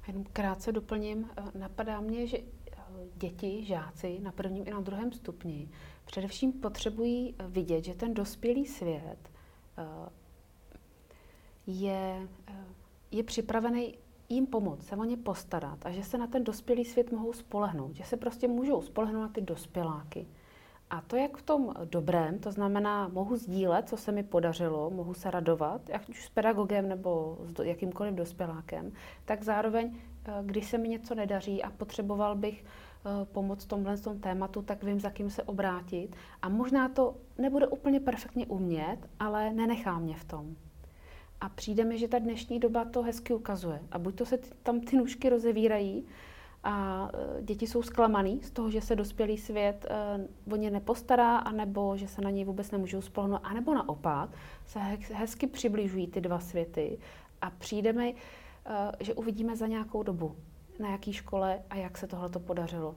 Jenom 0.08 0.24
krátce 0.34 0.72
doplním, 0.72 1.30
napadá 1.56 2.02
mě, 2.02 2.28
že 2.28 2.38
děti, 3.16 3.66
žáci 3.66 4.20
na 4.20 4.32
prvním 4.32 4.68
i 4.68 4.72
na 4.72 4.82
druhém 4.82 5.12
stupni 5.12 5.70
především 6.06 6.52
potřebují 6.52 7.36
vidět, 7.48 7.86
že 7.86 7.96
ten 7.96 8.14
dospělý 8.14 8.66
svět 8.66 9.18
eh, 9.78 10.10
je, 11.68 12.28
eh, 12.48 12.54
je 13.12 13.24
připravený 13.24 13.98
jim 14.30 14.48
pomoct, 14.48 14.84
se 14.84 14.96
o 14.96 15.04
ně 15.04 15.18
postarat 15.18 15.86
a 15.86 15.92
že 15.92 16.04
se 16.04 16.18
na 16.18 16.28
ten 16.28 16.44
dospělý 16.44 16.86
svět 16.86 17.12
mohou 17.12 17.34
spolehnout, 17.34 17.96
že 17.96 18.04
se 18.04 18.18
prostě 18.18 18.48
můžou 18.48 18.82
spolehnout 18.82 19.22
na 19.22 19.30
ty 19.30 19.42
dospěláky. 19.42 20.28
A 20.90 21.02
to 21.02 21.16
jak 21.16 21.38
v 21.38 21.42
tom 21.42 21.74
dobrém, 21.86 22.40
to 22.40 22.52
znamená, 22.52 23.08
mohu 23.08 23.36
sdílet, 23.36 23.90
co 23.90 23.98
se 23.98 24.12
mi 24.12 24.24
podařilo, 24.24 24.90
mohu 24.90 25.14
se 25.14 25.32
radovat, 25.32 25.90
jak 25.90 26.10
už 26.10 26.26
s 26.26 26.30
pedagogem 26.30 26.90
nebo 26.90 27.38
s 27.58 27.64
jakýmkoliv 27.64 28.14
dospělákem, 28.14 28.92
tak 29.26 29.44
zároveň, 29.44 29.98
eh, 30.26 30.32
když 30.42 30.70
se 30.70 30.78
mi 30.78 30.90
něco 30.90 31.16
nedaří 31.16 31.64
a 31.64 31.70
potřeboval 31.70 32.36
bych 32.36 32.64
Eh, 32.64 32.93
pomoc 33.24 33.64
v 33.64 33.68
tomhle 33.68 33.98
tom 33.98 34.20
tématu, 34.20 34.62
tak 34.62 34.84
vím, 34.84 35.00
za 35.00 35.10
kým 35.10 35.30
se 35.30 35.44
obrátit. 35.44 36.16
A 36.42 36.50
možná 36.50 36.90
to 36.90 37.16
nebude 37.38 37.68
úplně 37.68 38.00
perfektně 38.00 38.46
umět, 38.46 38.98
ale 39.20 39.54
nenechá 39.54 40.00
mě 40.00 40.16
v 40.16 40.24
tom. 40.24 40.56
A 41.42 41.50
přijde 41.50 41.84
mi, 41.84 41.98
že 41.98 42.08
ta 42.08 42.20
dnešní 42.20 42.60
doba 42.60 42.86
to 42.86 43.02
hezky 43.02 43.34
ukazuje. 43.34 43.80
A 43.92 44.00
buď 44.00 44.16
to 44.16 44.26
se 44.26 44.38
tam 44.64 44.80
ty 44.80 44.98
nůžky 44.98 45.30
rozevírají 45.30 46.06
a 46.64 47.10
e, 47.40 47.42
děti 47.42 47.68
jsou 47.68 47.82
zklamaný 47.84 48.42
z 48.44 48.52
toho, 48.52 48.72
že 48.72 48.82
se 48.82 48.96
dospělý 48.96 49.38
svět 49.38 49.86
e, 49.90 50.54
o 50.54 50.56
ně 50.56 50.72
nepostará, 50.72 51.38
anebo 51.38 51.98
že 51.98 52.08
se 52.08 52.22
na 52.22 52.30
něj 52.30 52.46
vůbec 52.46 52.72
nemůžou 52.72 53.02
spolehnout, 53.02 53.42
anebo 53.44 53.74
naopak 53.74 54.30
se 54.66 54.80
hezky 55.14 55.48
přibližují 55.48 56.08
ty 56.08 56.22
dva 56.22 56.40
světy 56.40 56.98
a 57.42 57.50
přijde 57.50 57.94
mi, 57.94 58.16
že 59.00 59.14
uvidíme 59.14 59.56
za 59.56 59.68
nějakou 59.68 60.04
dobu 60.04 60.36
na 60.80 60.90
jaký 60.90 61.14
škole 61.14 61.60
a 61.70 61.76
jak 61.76 61.98
se 61.98 62.08
tohle 62.08 62.30
podařilo. 62.30 62.96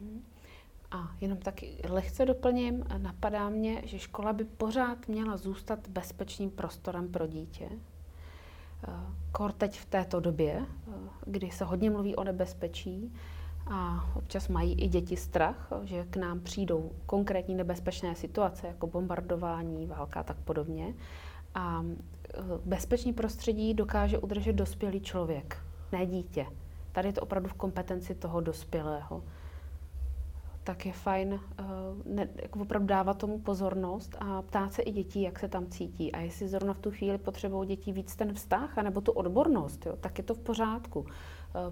Hm. 0.00 0.22
A 0.90 1.16
jenom 1.20 1.38
taky 1.38 1.78
lehce 1.88 2.26
doplním, 2.26 2.84
napadá 2.98 3.48
mě, 3.48 3.82
že 3.84 3.98
škola 3.98 4.32
by 4.32 4.44
pořád 4.44 5.08
měla 5.08 5.36
zůstat 5.36 5.88
bezpečným 5.88 6.50
prostorem 6.50 7.08
pro 7.08 7.26
dítě. 7.26 7.68
Eh, 8.88 8.92
kor 9.32 9.52
teď 9.52 9.80
v 9.80 9.84
této 9.84 10.20
době, 10.20 10.66
eh, 10.66 10.92
kdy 11.26 11.50
se 11.50 11.64
hodně 11.64 11.90
mluví 11.90 12.16
o 12.16 12.24
nebezpečí 12.24 13.14
a 13.66 14.10
občas 14.16 14.48
mají 14.48 14.74
i 14.74 14.88
děti 14.88 15.16
strach, 15.16 15.72
že 15.84 16.04
k 16.04 16.16
nám 16.16 16.40
přijdou 16.40 16.92
konkrétní 17.06 17.54
nebezpečné 17.54 18.14
situace, 18.14 18.66
jako 18.66 18.86
bombardování, 18.86 19.86
válka 19.86 20.20
a 20.20 20.22
tak 20.22 20.36
podobně. 20.36 20.94
A 21.54 21.84
eh, 21.84 22.40
bezpečný 22.64 23.12
prostředí 23.12 23.74
dokáže 23.74 24.18
udržet 24.18 24.52
dospělý 24.52 25.00
člověk 25.00 25.65
ne 25.92 26.06
dítě. 26.06 26.46
Tady 26.92 27.08
je 27.08 27.12
to 27.12 27.20
opravdu 27.20 27.48
v 27.48 27.54
kompetenci 27.54 28.14
toho 28.14 28.40
dospělého. 28.40 29.24
Tak 30.64 30.86
je 30.86 30.92
fajn 30.92 31.32
uh, 31.32 31.38
ne, 32.04 32.28
jako 32.42 32.60
opravdu 32.60 32.86
dávat 32.86 33.18
tomu 33.18 33.38
pozornost 33.38 34.16
a 34.20 34.42
ptát 34.42 34.72
se 34.72 34.82
i 34.82 34.92
dětí, 34.92 35.22
jak 35.22 35.38
se 35.38 35.48
tam 35.48 35.66
cítí. 35.66 36.12
A 36.12 36.20
jestli 36.20 36.48
zrovna 36.48 36.74
v 36.74 36.78
tu 36.78 36.90
chvíli 36.90 37.18
potřebují 37.18 37.68
děti 37.68 37.92
víc 37.92 38.16
ten 38.16 38.34
vztah, 38.34 38.78
anebo 38.78 39.00
tu 39.00 39.12
odbornost, 39.12 39.86
jo, 39.86 39.96
tak 40.00 40.18
je 40.18 40.24
to 40.24 40.34
v 40.34 40.38
pořádku. 40.38 41.00
Uh, 41.00 41.06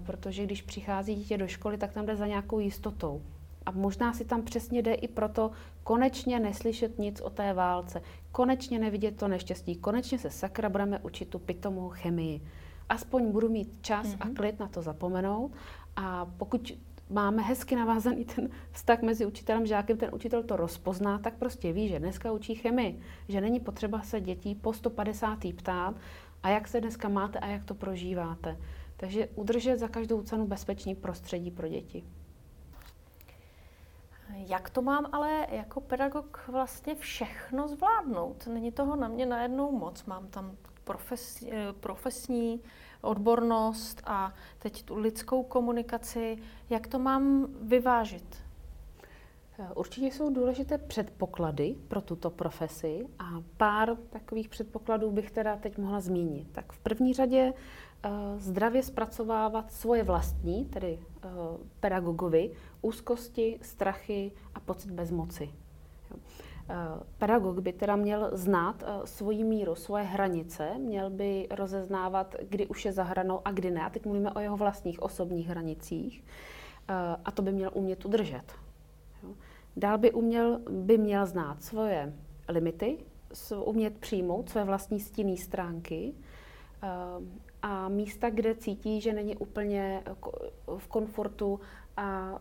protože 0.05 0.43
když 0.43 0.61
přichází 0.61 1.15
dítě 1.15 1.37
do 1.37 1.47
školy, 1.47 1.77
tak 1.77 1.93
tam 1.93 2.05
jde 2.05 2.15
za 2.15 2.27
nějakou 2.27 2.59
jistotou. 2.59 3.21
A 3.65 3.71
možná 3.71 4.13
si 4.13 4.25
tam 4.25 4.41
přesně 4.41 4.81
jde 4.81 4.93
i 4.93 5.07
proto 5.07 5.51
konečně 5.83 6.39
neslyšet 6.39 6.99
nic 6.99 7.21
o 7.21 7.29
té 7.29 7.53
válce, 7.53 8.01
konečně 8.31 8.79
nevidět 8.79 9.17
to 9.17 9.27
neštěstí, 9.27 9.75
konečně 9.75 10.19
se 10.19 10.29
sakra 10.29 10.69
budeme 10.69 10.99
učit 10.99 11.29
tu 11.29 11.39
pitomou 11.39 11.89
chemii. 11.89 12.41
Aspoň 12.89 13.31
budu 13.31 13.49
mít 13.49 13.69
čas 13.81 14.07
mm-hmm. 14.07 14.17
a 14.19 14.25
mhm. 14.25 14.35
klid 14.35 14.59
na 14.59 14.67
to 14.67 14.81
zapomenout 14.81 15.51
a 15.95 16.25
pokud 16.25 16.71
máme 17.09 17.41
hezky 17.41 17.75
navázaný 17.75 18.25
ten 18.25 18.49
vztah 18.71 19.01
mezi 19.01 19.25
učitelem 19.25 19.63
a 19.63 19.65
žákem, 19.65 19.97
ten 19.97 20.09
učitel 20.13 20.43
to 20.43 20.55
rozpozná, 20.55 21.19
tak 21.19 21.33
prostě 21.33 21.73
ví, 21.73 21.87
že 21.87 21.99
dneska 21.99 22.31
učí 22.31 22.55
chemii, 22.55 22.99
že 23.29 23.41
není 23.41 23.59
potřeba 23.59 24.01
se 24.01 24.21
dětí 24.21 24.55
po 24.55 24.73
150. 24.73 25.39
ptát, 25.57 25.95
a 26.43 26.49
jak 26.49 26.67
se 26.67 26.81
dneska 26.81 27.09
máte 27.09 27.39
a 27.39 27.47
jak 27.47 27.63
to 27.63 27.73
prožíváte. 27.73 28.57
Takže 28.97 29.27
udržet 29.35 29.79
za 29.79 29.87
každou 29.87 30.21
cenu 30.21 30.47
bezpečný 30.47 30.95
prostředí 30.95 31.51
pro 31.51 31.67
děti. 31.67 32.03
Jak 34.33 34.69
to 34.69 34.81
mám 34.81 35.05
ale 35.11 35.47
jako 35.51 35.81
pedagog 35.81 36.43
vlastně 36.47 36.95
všechno 36.95 37.67
zvládnout? 37.67 38.47
Není 38.47 38.71
toho 38.71 38.95
na 38.95 39.07
mě 39.07 39.25
najednou 39.25 39.71
moc. 39.71 40.05
Mám 40.05 40.27
tam 40.27 40.57
profes, 40.85 41.43
eh, 41.51 41.73
profesní 41.79 42.61
odbornost 43.01 44.01
a 44.05 44.33
teď 44.59 44.83
tu 44.83 44.95
lidskou 44.95 45.43
komunikaci. 45.43 46.37
Jak 46.69 46.87
to 46.87 46.99
mám 46.99 47.47
vyvážit? 47.61 48.45
Určitě 49.75 50.07
jsou 50.07 50.33
důležité 50.33 50.77
předpoklady 50.77 51.75
pro 51.87 52.01
tuto 52.01 52.29
profesi 52.29 53.07
a 53.19 53.43
pár 53.57 53.95
takových 54.09 54.49
předpokladů 54.49 55.11
bych 55.11 55.31
teda 55.31 55.55
teď 55.55 55.77
mohla 55.77 55.99
zmínit. 55.99 56.47
Tak 56.51 56.73
v 56.73 56.79
první 56.79 57.13
řadě 57.13 57.53
Eh, 58.05 58.39
zdravě 58.39 58.83
zpracovávat 58.83 59.71
svoje 59.71 60.03
vlastní, 60.03 60.65
tedy 60.65 60.99
eh, 60.99 61.27
pedagogovi, 61.79 62.51
úzkosti, 62.81 63.59
strachy 63.61 64.31
a 64.55 64.59
pocit 64.59 64.91
bezmoci. 64.91 65.49
Eh, 66.69 66.75
pedagog 67.17 67.59
by 67.59 67.73
teda 67.73 67.95
měl 67.95 68.29
znát 68.33 68.83
svoji 69.05 69.43
míru, 69.43 69.75
svoje 69.75 70.03
hranice, 70.03 70.77
měl 70.77 71.09
by 71.09 71.47
rozeznávat, 71.51 72.35
kdy 72.49 72.67
už 72.67 72.85
je 72.85 72.91
za 72.93 73.03
hranou 73.03 73.41
a 73.45 73.51
kdy 73.51 73.71
ne. 73.71 73.81
A 73.85 73.89
teď 73.89 74.05
mluvíme 74.05 74.31
o 74.31 74.39
jeho 74.39 74.57
vlastních 74.57 75.01
osobních 75.01 75.47
hranicích. 75.47 76.23
A 77.25 77.31
to 77.31 77.41
by 77.41 77.51
měl 77.51 77.71
umět 77.73 78.05
udržet. 78.05 78.43
Dál 79.77 79.97
by, 79.97 80.11
uměl, 80.11 80.59
by 80.69 80.97
měl 80.97 81.25
znát 81.25 81.63
svoje 81.63 82.13
limity, 82.49 82.97
umět 83.65 83.97
přijmout 83.97 84.49
své 84.49 84.63
vlastní 84.63 84.99
stinné 84.99 85.37
stránky, 85.37 86.13
a 87.61 87.89
místa, 87.89 88.29
kde 88.29 88.55
cítí, 88.55 89.01
že 89.01 89.13
není 89.13 89.37
úplně 89.37 90.03
v 90.77 90.87
komfortu 90.87 91.59
a 91.97 92.39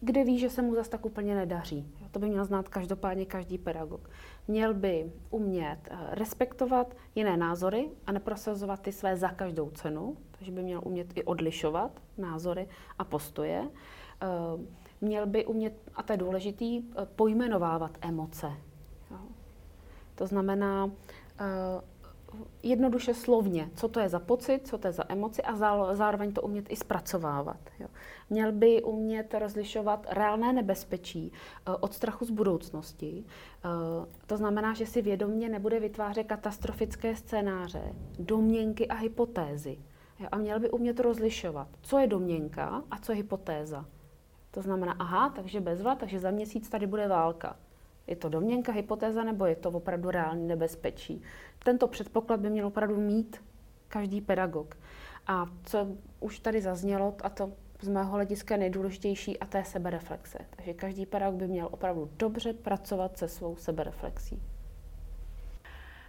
kde 0.00 0.24
ví, 0.24 0.38
že 0.38 0.50
se 0.50 0.62
mu 0.62 0.74
zase 0.74 0.90
tak 0.90 1.06
úplně 1.06 1.34
nedaří. 1.34 1.92
To 2.10 2.18
by 2.18 2.28
měl 2.28 2.44
znát 2.44 2.68
každopádně 2.68 3.26
každý 3.26 3.58
pedagog. 3.58 4.10
Měl 4.48 4.74
by 4.74 5.12
umět 5.30 5.78
eh, 5.90 5.96
respektovat 6.10 6.96
jiné 7.14 7.36
názory 7.36 7.90
a 8.06 8.12
neprosazovat 8.12 8.80
ty 8.80 8.92
své 8.92 9.16
za 9.16 9.28
každou 9.28 9.70
cenu, 9.70 10.16
takže 10.30 10.52
by 10.52 10.62
měl 10.62 10.80
umět 10.84 11.18
i 11.18 11.24
odlišovat 11.24 12.00
názory 12.18 12.68
a 12.98 13.04
postoje. 13.04 13.68
Eh, 14.22 14.26
měl 15.00 15.26
by 15.26 15.46
umět, 15.46 15.90
a 15.94 16.02
to 16.02 16.12
je 16.12 16.16
důležitý, 16.16 16.82
eh, 16.82 17.06
pojmenovávat 17.16 17.98
emoce. 18.00 18.52
To 20.14 20.26
znamená, 20.26 20.90
jednoduše 22.62 23.14
slovně, 23.14 23.70
co 23.74 23.88
to 23.88 24.00
je 24.00 24.08
za 24.08 24.18
pocit, 24.18 24.66
co 24.66 24.78
to 24.78 24.86
je 24.86 24.92
za 24.92 25.04
emoci 25.08 25.42
a 25.42 25.56
zároveň 25.94 26.32
to 26.32 26.42
umět 26.42 26.72
i 26.72 26.76
zpracovávat. 26.76 27.60
Jo. 27.80 27.88
Měl 28.30 28.52
by 28.52 28.82
umět 28.82 29.34
rozlišovat 29.34 30.06
reálné 30.10 30.52
nebezpečí 30.52 31.32
eh, 31.32 31.70
od 31.80 31.94
strachu 31.94 32.24
z 32.24 32.30
budoucnosti. 32.30 33.24
Eh, 33.24 33.68
to 34.26 34.36
znamená, 34.36 34.74
že 34.74 34.86
si 34.86 35.02
vědomně 35.02 35.48
nebude 35.48 35.80
vytvářet 35.80 36.24
katastrofické 36.24 37.16
scénáře, 37.16 37.94
domněnky 38.18 38.88
a 38.88 38.94
hypotézy. 38.94 39.78
Jo. 40.20 40.28
A 40.32 40.38
měl 40.38 40.60
by 40.60 40.70
umět 40.70 41.00
rozlišovat, 41.00 41.68
co 41.82 41.98
je 41.98 42.06
domněnka 42.06 42.82
a 42.90 42.98
co 42.98 43.12
je 43.12 43.16
hypotéza. 43.16 43.86
To 44.50 44.62
znamená, 44.62 44.92
aha, 44.92 45.28
takže 45.36 45.60
bezva, 45.60 45.94
takže 45.94 46.20
za 46.20 46.30
měsíc 46.30 46.68
tady 46.68 46.86
bude 46.86 47.08
válka. 47.08 47.56
Je 48.06 48.16
to 48.16 48.28
domněnka, 48.28 48.72
hypotéza 48.72 49.24
nebo 49.24 49.46
je 49.46 49.56
to 49.56 49.70
opravdu 49.70 50.10
reálný 50.10 50.46
nebezpečí? 50.46 51.22
Tento 51.64 51.88
předpoklad 51.88 52.40
by 52.40 52.50
měl 52.50 52.66
opravdu 52.66 52.96
mít 52.96 53.44
každý 53.88 54.20
pedagog. 54.20 54.76
A 55.26 55.46
co 55.64 55.88
už 56.20 56.38
tady 56.38 56.60
zaznělo, 56.60 57.14
a 57.22 57.28
to 57.28 57.52
z 57.80 57.88
mého 57.88 58.12
hlediska 58.12 58.56
nejdůležitější, 58.56 59.38
a 59.38 59.46
to 59.46 59.56
je 59.56 59.64
sebereflexe. 59.64 60.38
Takže 60.56 60.74
každý 60.74 61.06
pedagog 61.06 61.38
by 61.38 61.48
měl 61.48 61.68
opravdu 61.70 62.10
dobře 62.16 62.52
pracovat 62.52 63.18
se 63.18 63.28
svou 63.28 63.56
sebereflexí. 63.56 64.42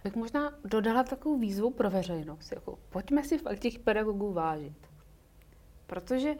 Bych 0.04 0.16
možná 0.16 0.52
dodala 0.64 1.02
takovou 1.02 1.38
výzvu 1.38 1.70
pro 1.70 1.90
veřejnost. 1.90 2.52
Jako, 2.52 2.78
pojďme 2.90 3.24
si 3.24 3.38
fakt 3.38 3.58
těch 3.58 3.78
pedagogů 3.78 4.32
vážit. 4.32 4.76
Protože 5.86 6.30
uh, 6.32 6.38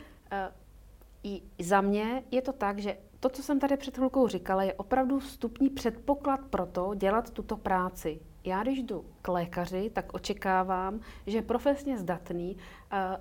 i 1.22 1.64
za 1.64 1.80
mě 1.80 2.22
je 2.30 2.42
to 2.42 2.52
tak, 2.52 2.78
že 2.78 2.96
to, 3.24 3.30
co 3.30 3.42
jsem 3.42 3.60
tady 3.60 3.76
před 3.76 3.96
chvilkou 3.96 4.28
říkala, 4.28 4.62
je 4.62 4.74
opravdu 4.74 5.18
vstupní 5.18 5.70
předpoklad 5.70 6.40
pro 6.50 6.66
to 6.66 6.94
dělat 6.94 7.30
tuto 7.30 7.56
práci. 7.56 8.20
Já 8.44 8.62
když 8.62 8.82
jdu 8.82 9.04
k 9.22 9.28
lékaři, 9.28 9.90
tak 9.90 10.14
očekávám, 10.14 11.00
že 11.26 11.38
je 11.38 11.42
profesně 11.42 11.98
zdatný, 11.98 12.56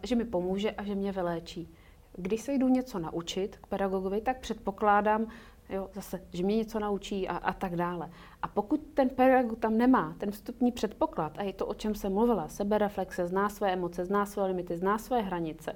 že 0.03 0.15
mi 0.15 0.25
pomůže 0.25 0.71
a 0.71 0.83
že 0.83 0.95
mě 0.95 1.11
vyléčí. 1.11 1.73
Když 2.17 2.41
se 2.41 2.53
jdu 2.53 2.67
něco 2.67 2.99
naučit 2.99 3.57
k 3.57 3.67
pedagogovi, 3.67 4.21
tak 4.21 4.39
předpokládám, 4.39 5.27
jo, 5.69 5.89
zase, 5.93 6.21
že 6.33 6.43
mě 6.43 6.55
něco 6.55 6.79
naučí 6.79 7.27
a, 7.27 7.37
a 7.37 7.53
tak 7.53 7.75
dále. 7.75 8.09
A 8.41 8.47
pokud 8.47 8.81
ten 8.93 9.09
pedagog 9.09 9.59
tam 9.59 9.77
nemá 9.77 10.15
ten 10.17 10.31
vstupní 10.31 10.71
předpoklad, 10.71 11.37
a 11.37 11.43
je 11.43 11.53
to, 11.53 11.65
o 11.65 11.73
čem 11.73 11.95
jsem 11.95 12.13
mluvila, 12.13 12.47
sebereflexe, 12.47 13.27
zná 13.27 13.49
své 13.49 13.73
emoce, 13.73 14.05
zná 14.05 14.25
své 14.25 14.45
limity, 14.45 14.77
zná 14.77 14.97
své 14.97 15.21
hranice, 15.21 15.75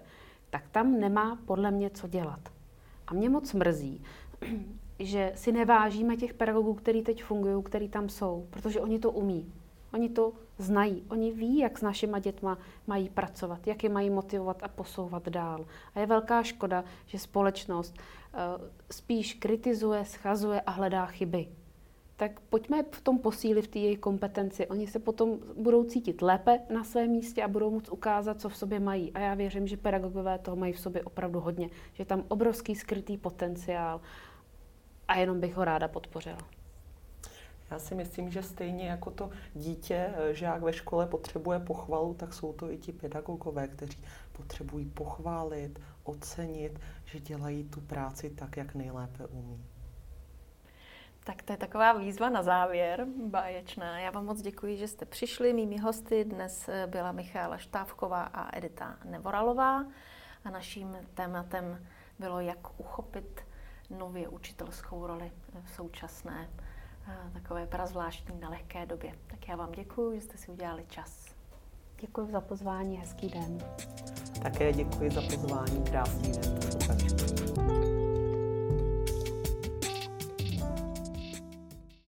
tak 0.49 0.69
tam 0.69 0.99
nemá 0.99 1.37
podle 1.45 1.71
mě 1.71 1.89
co 1.89 2.07
dělat. 2.07 2.56
A 3.07 3.13
mě 3.13 3.29
moc 3.29 3.53
mrzí, 3.53 4.03
že 4.99 5.31
si 5.35 5.51
nevážíme 5.51 6.17
těch 6.17 6.33
pedagogů, 6.33 6.73
který 6.73 7.01
teď 7.01 7.23
fungují, 7.23 7.63
který 7.63 7.89
tam 7.89 8.09
jsou, 8.09 8.47
protože 8.49 8.81
oni 8.81 8.99
to 8.99 9.11
umí. 9.11 9.53
Oni 9.93 10.09
to 10.09 10.33
znají. 10.57 11.03
Oni 11.09 11.31
ví, 11.31 11.57
jak 11.57 11.77
s 11.77 11.81
našima 11.81 12.19
dětma 12.19 12.57
mají 12.87 13.09
pracovat, 13.09 13.67
jak 13.67 13.83
je 13.83 13.89
mají 13.89 14.09
motivovat 14.09 14.63
a 14.63 14.67
posouvat 14.67 15.29
dál. 15.29 15.65
A 15.95 15.99
je 15.99 16.05
velká 16.05 16.43
škoda, 16.43 16.83
že 17.05 17.19
společnost 17.19 17.95
uh, 17.97 18.67
spíš 18.91 19.33
kritizuje, 19.33 20.05
schazuje 20.05 20.61
a 20.61 20.71
hledá 20.71 21.05
chyby. 21.05 21.47
Tak 22.17 22.39
pojďme 22.39 22.84
v 22.91 23.01
tom 23.01 23.19
posílit 23.19 23.65
v 23.65 23.67
té 23.67 23.80
její 23.80 23.97
kompetenci. 23.97 24.67
Oni 24.67 24.88
se 24.88 24.99
potom 24.99 25.39
budou 25.58 25.84
cítit 25.84 26.21
lépe 26.21 26.60
na 26.73 26.84
svém 26.84 27.10
místě 27.10 27.43
a 27.43 27.47
budou 27.47 27.71
moct 27.71 27.89
ukázat, 27.89 28.41
co 28.41 28.49
v 28.49 28.58
sobě 28.58 28.80
mají. 28.80 29.13
A 29.13 29.19
já 29.19 29.34
věřím, 29.34 29.67
že 29.67 29.77
pedagogové 29.77 30.39
toho 30.39 30.58
mají 30.58 30.73
v 30.73 30.80
sobě 30.80 31.03
opravdu 31.03 31.39
hodně. 31.39 31.69
Že 31.93 32.01
je 32.01 32.06
tam 32.06 32.23
obrovský 32.27 32.75
skrytý 32.75 33.17
potenciál 33.17 34.01
a 35.08 35.15
jenom 35.15 35.39
bych 35.39 35.56
ho 35.56 35.65
ráda 35.65 35.88
podpořila. 35.88 36.38
Já 37.71 37.80
si 37.80 37.95
myslím, 37.95 38.32
že 38.32 38.43
stejně 38.43 38.88
jako 38.88 39.12
to 39.12 39.30
dítě, 39.53 40.13
eh, 40.15 40.34
žák 40.34 40.62
ve 40.62 40.73
škole 40.73 41.06
potřebuje 41.06 41.60
pochvalu, 41.60 42.13
tak 42.13 42.34
jsou 42.34 42.53
to 42.53 42.71
i 42.71 42.77
ti 42.77 42.91
pedagogové, 42.91 43.67
kteří 43.67 44.03
potřebují 44.32 44.86
pochválit, 44.86 45.80
ocenit, 46.03 46.80
že 47.06 47.19
dělají 47.19 47.63
tu 47.63 47.82
práci 47.82 48.30
tak, 48.30 48.58
jak 48.58 48.75
nejlépe 48.75 49.25
umí. 49.25 49.63
Tak 51.27 51.43
to 51.43 51.53
je 51.53 51.57
taková 51.57 51.93
výzva 51.93 52.29
na 52.29 52.43
závěr, 52.43 53.05
báječná. 53.25 53.99
Já 53.99 54.11
vám 54.11 54.25
moc 54.25 54.41
děkuji, 54.41 54.77
že 54.77 54.87
jste 54.87 55.05
přišli. 55.05 55.53
Mými 55.53 55.77
hosty 55.77 56.23
dnes 56.23 56.69
eh, 56.69 56.87
byla 56.87 57.11
Michála 57.11 57.57
Štávková 57.57 58.23
a 58.23 58.57
Edita 58.57 58.97
Nevoralová 59.05 59.85
a 60.45 60.49
naším 60.49 60.97
tématem 61.13 61.87
bylo, 62.19 62.39
jak 62.39 62.79
uchopit 62.79 63.41
nově 63.89 64.27
učitelskou 64.27 65.07
roli 65.07 65.31
v 65.63 65.69
současné 65.69 66.49
eh, 67.07 67.31
takové 67.33 67.67
prazvláštní 67.67 68.45
lehké 68.49 68.85
době. 68.85 69.13
Tak 69.27 69.47
já 69.47 69.55
vám 69.55 69.71
děkuji, 69.71 70.19
že 70.19 70.21
jste 70.21 70.37
si 70.37 70.51
udělali 70.51 70.85
čas. 70.89 71.25
Děkuji 72.01 72.31
za 72.31 72.41
pozvání, 72.41 72.97
hezký 72.97 73.29
den. 73.29 73.57
Také 74.43 74.73
děkuji 74.73 75.11
za 75.11 75.21
pozvání, 75.21 75.83
krásný 75.83 76.31
den. 76.31 77.96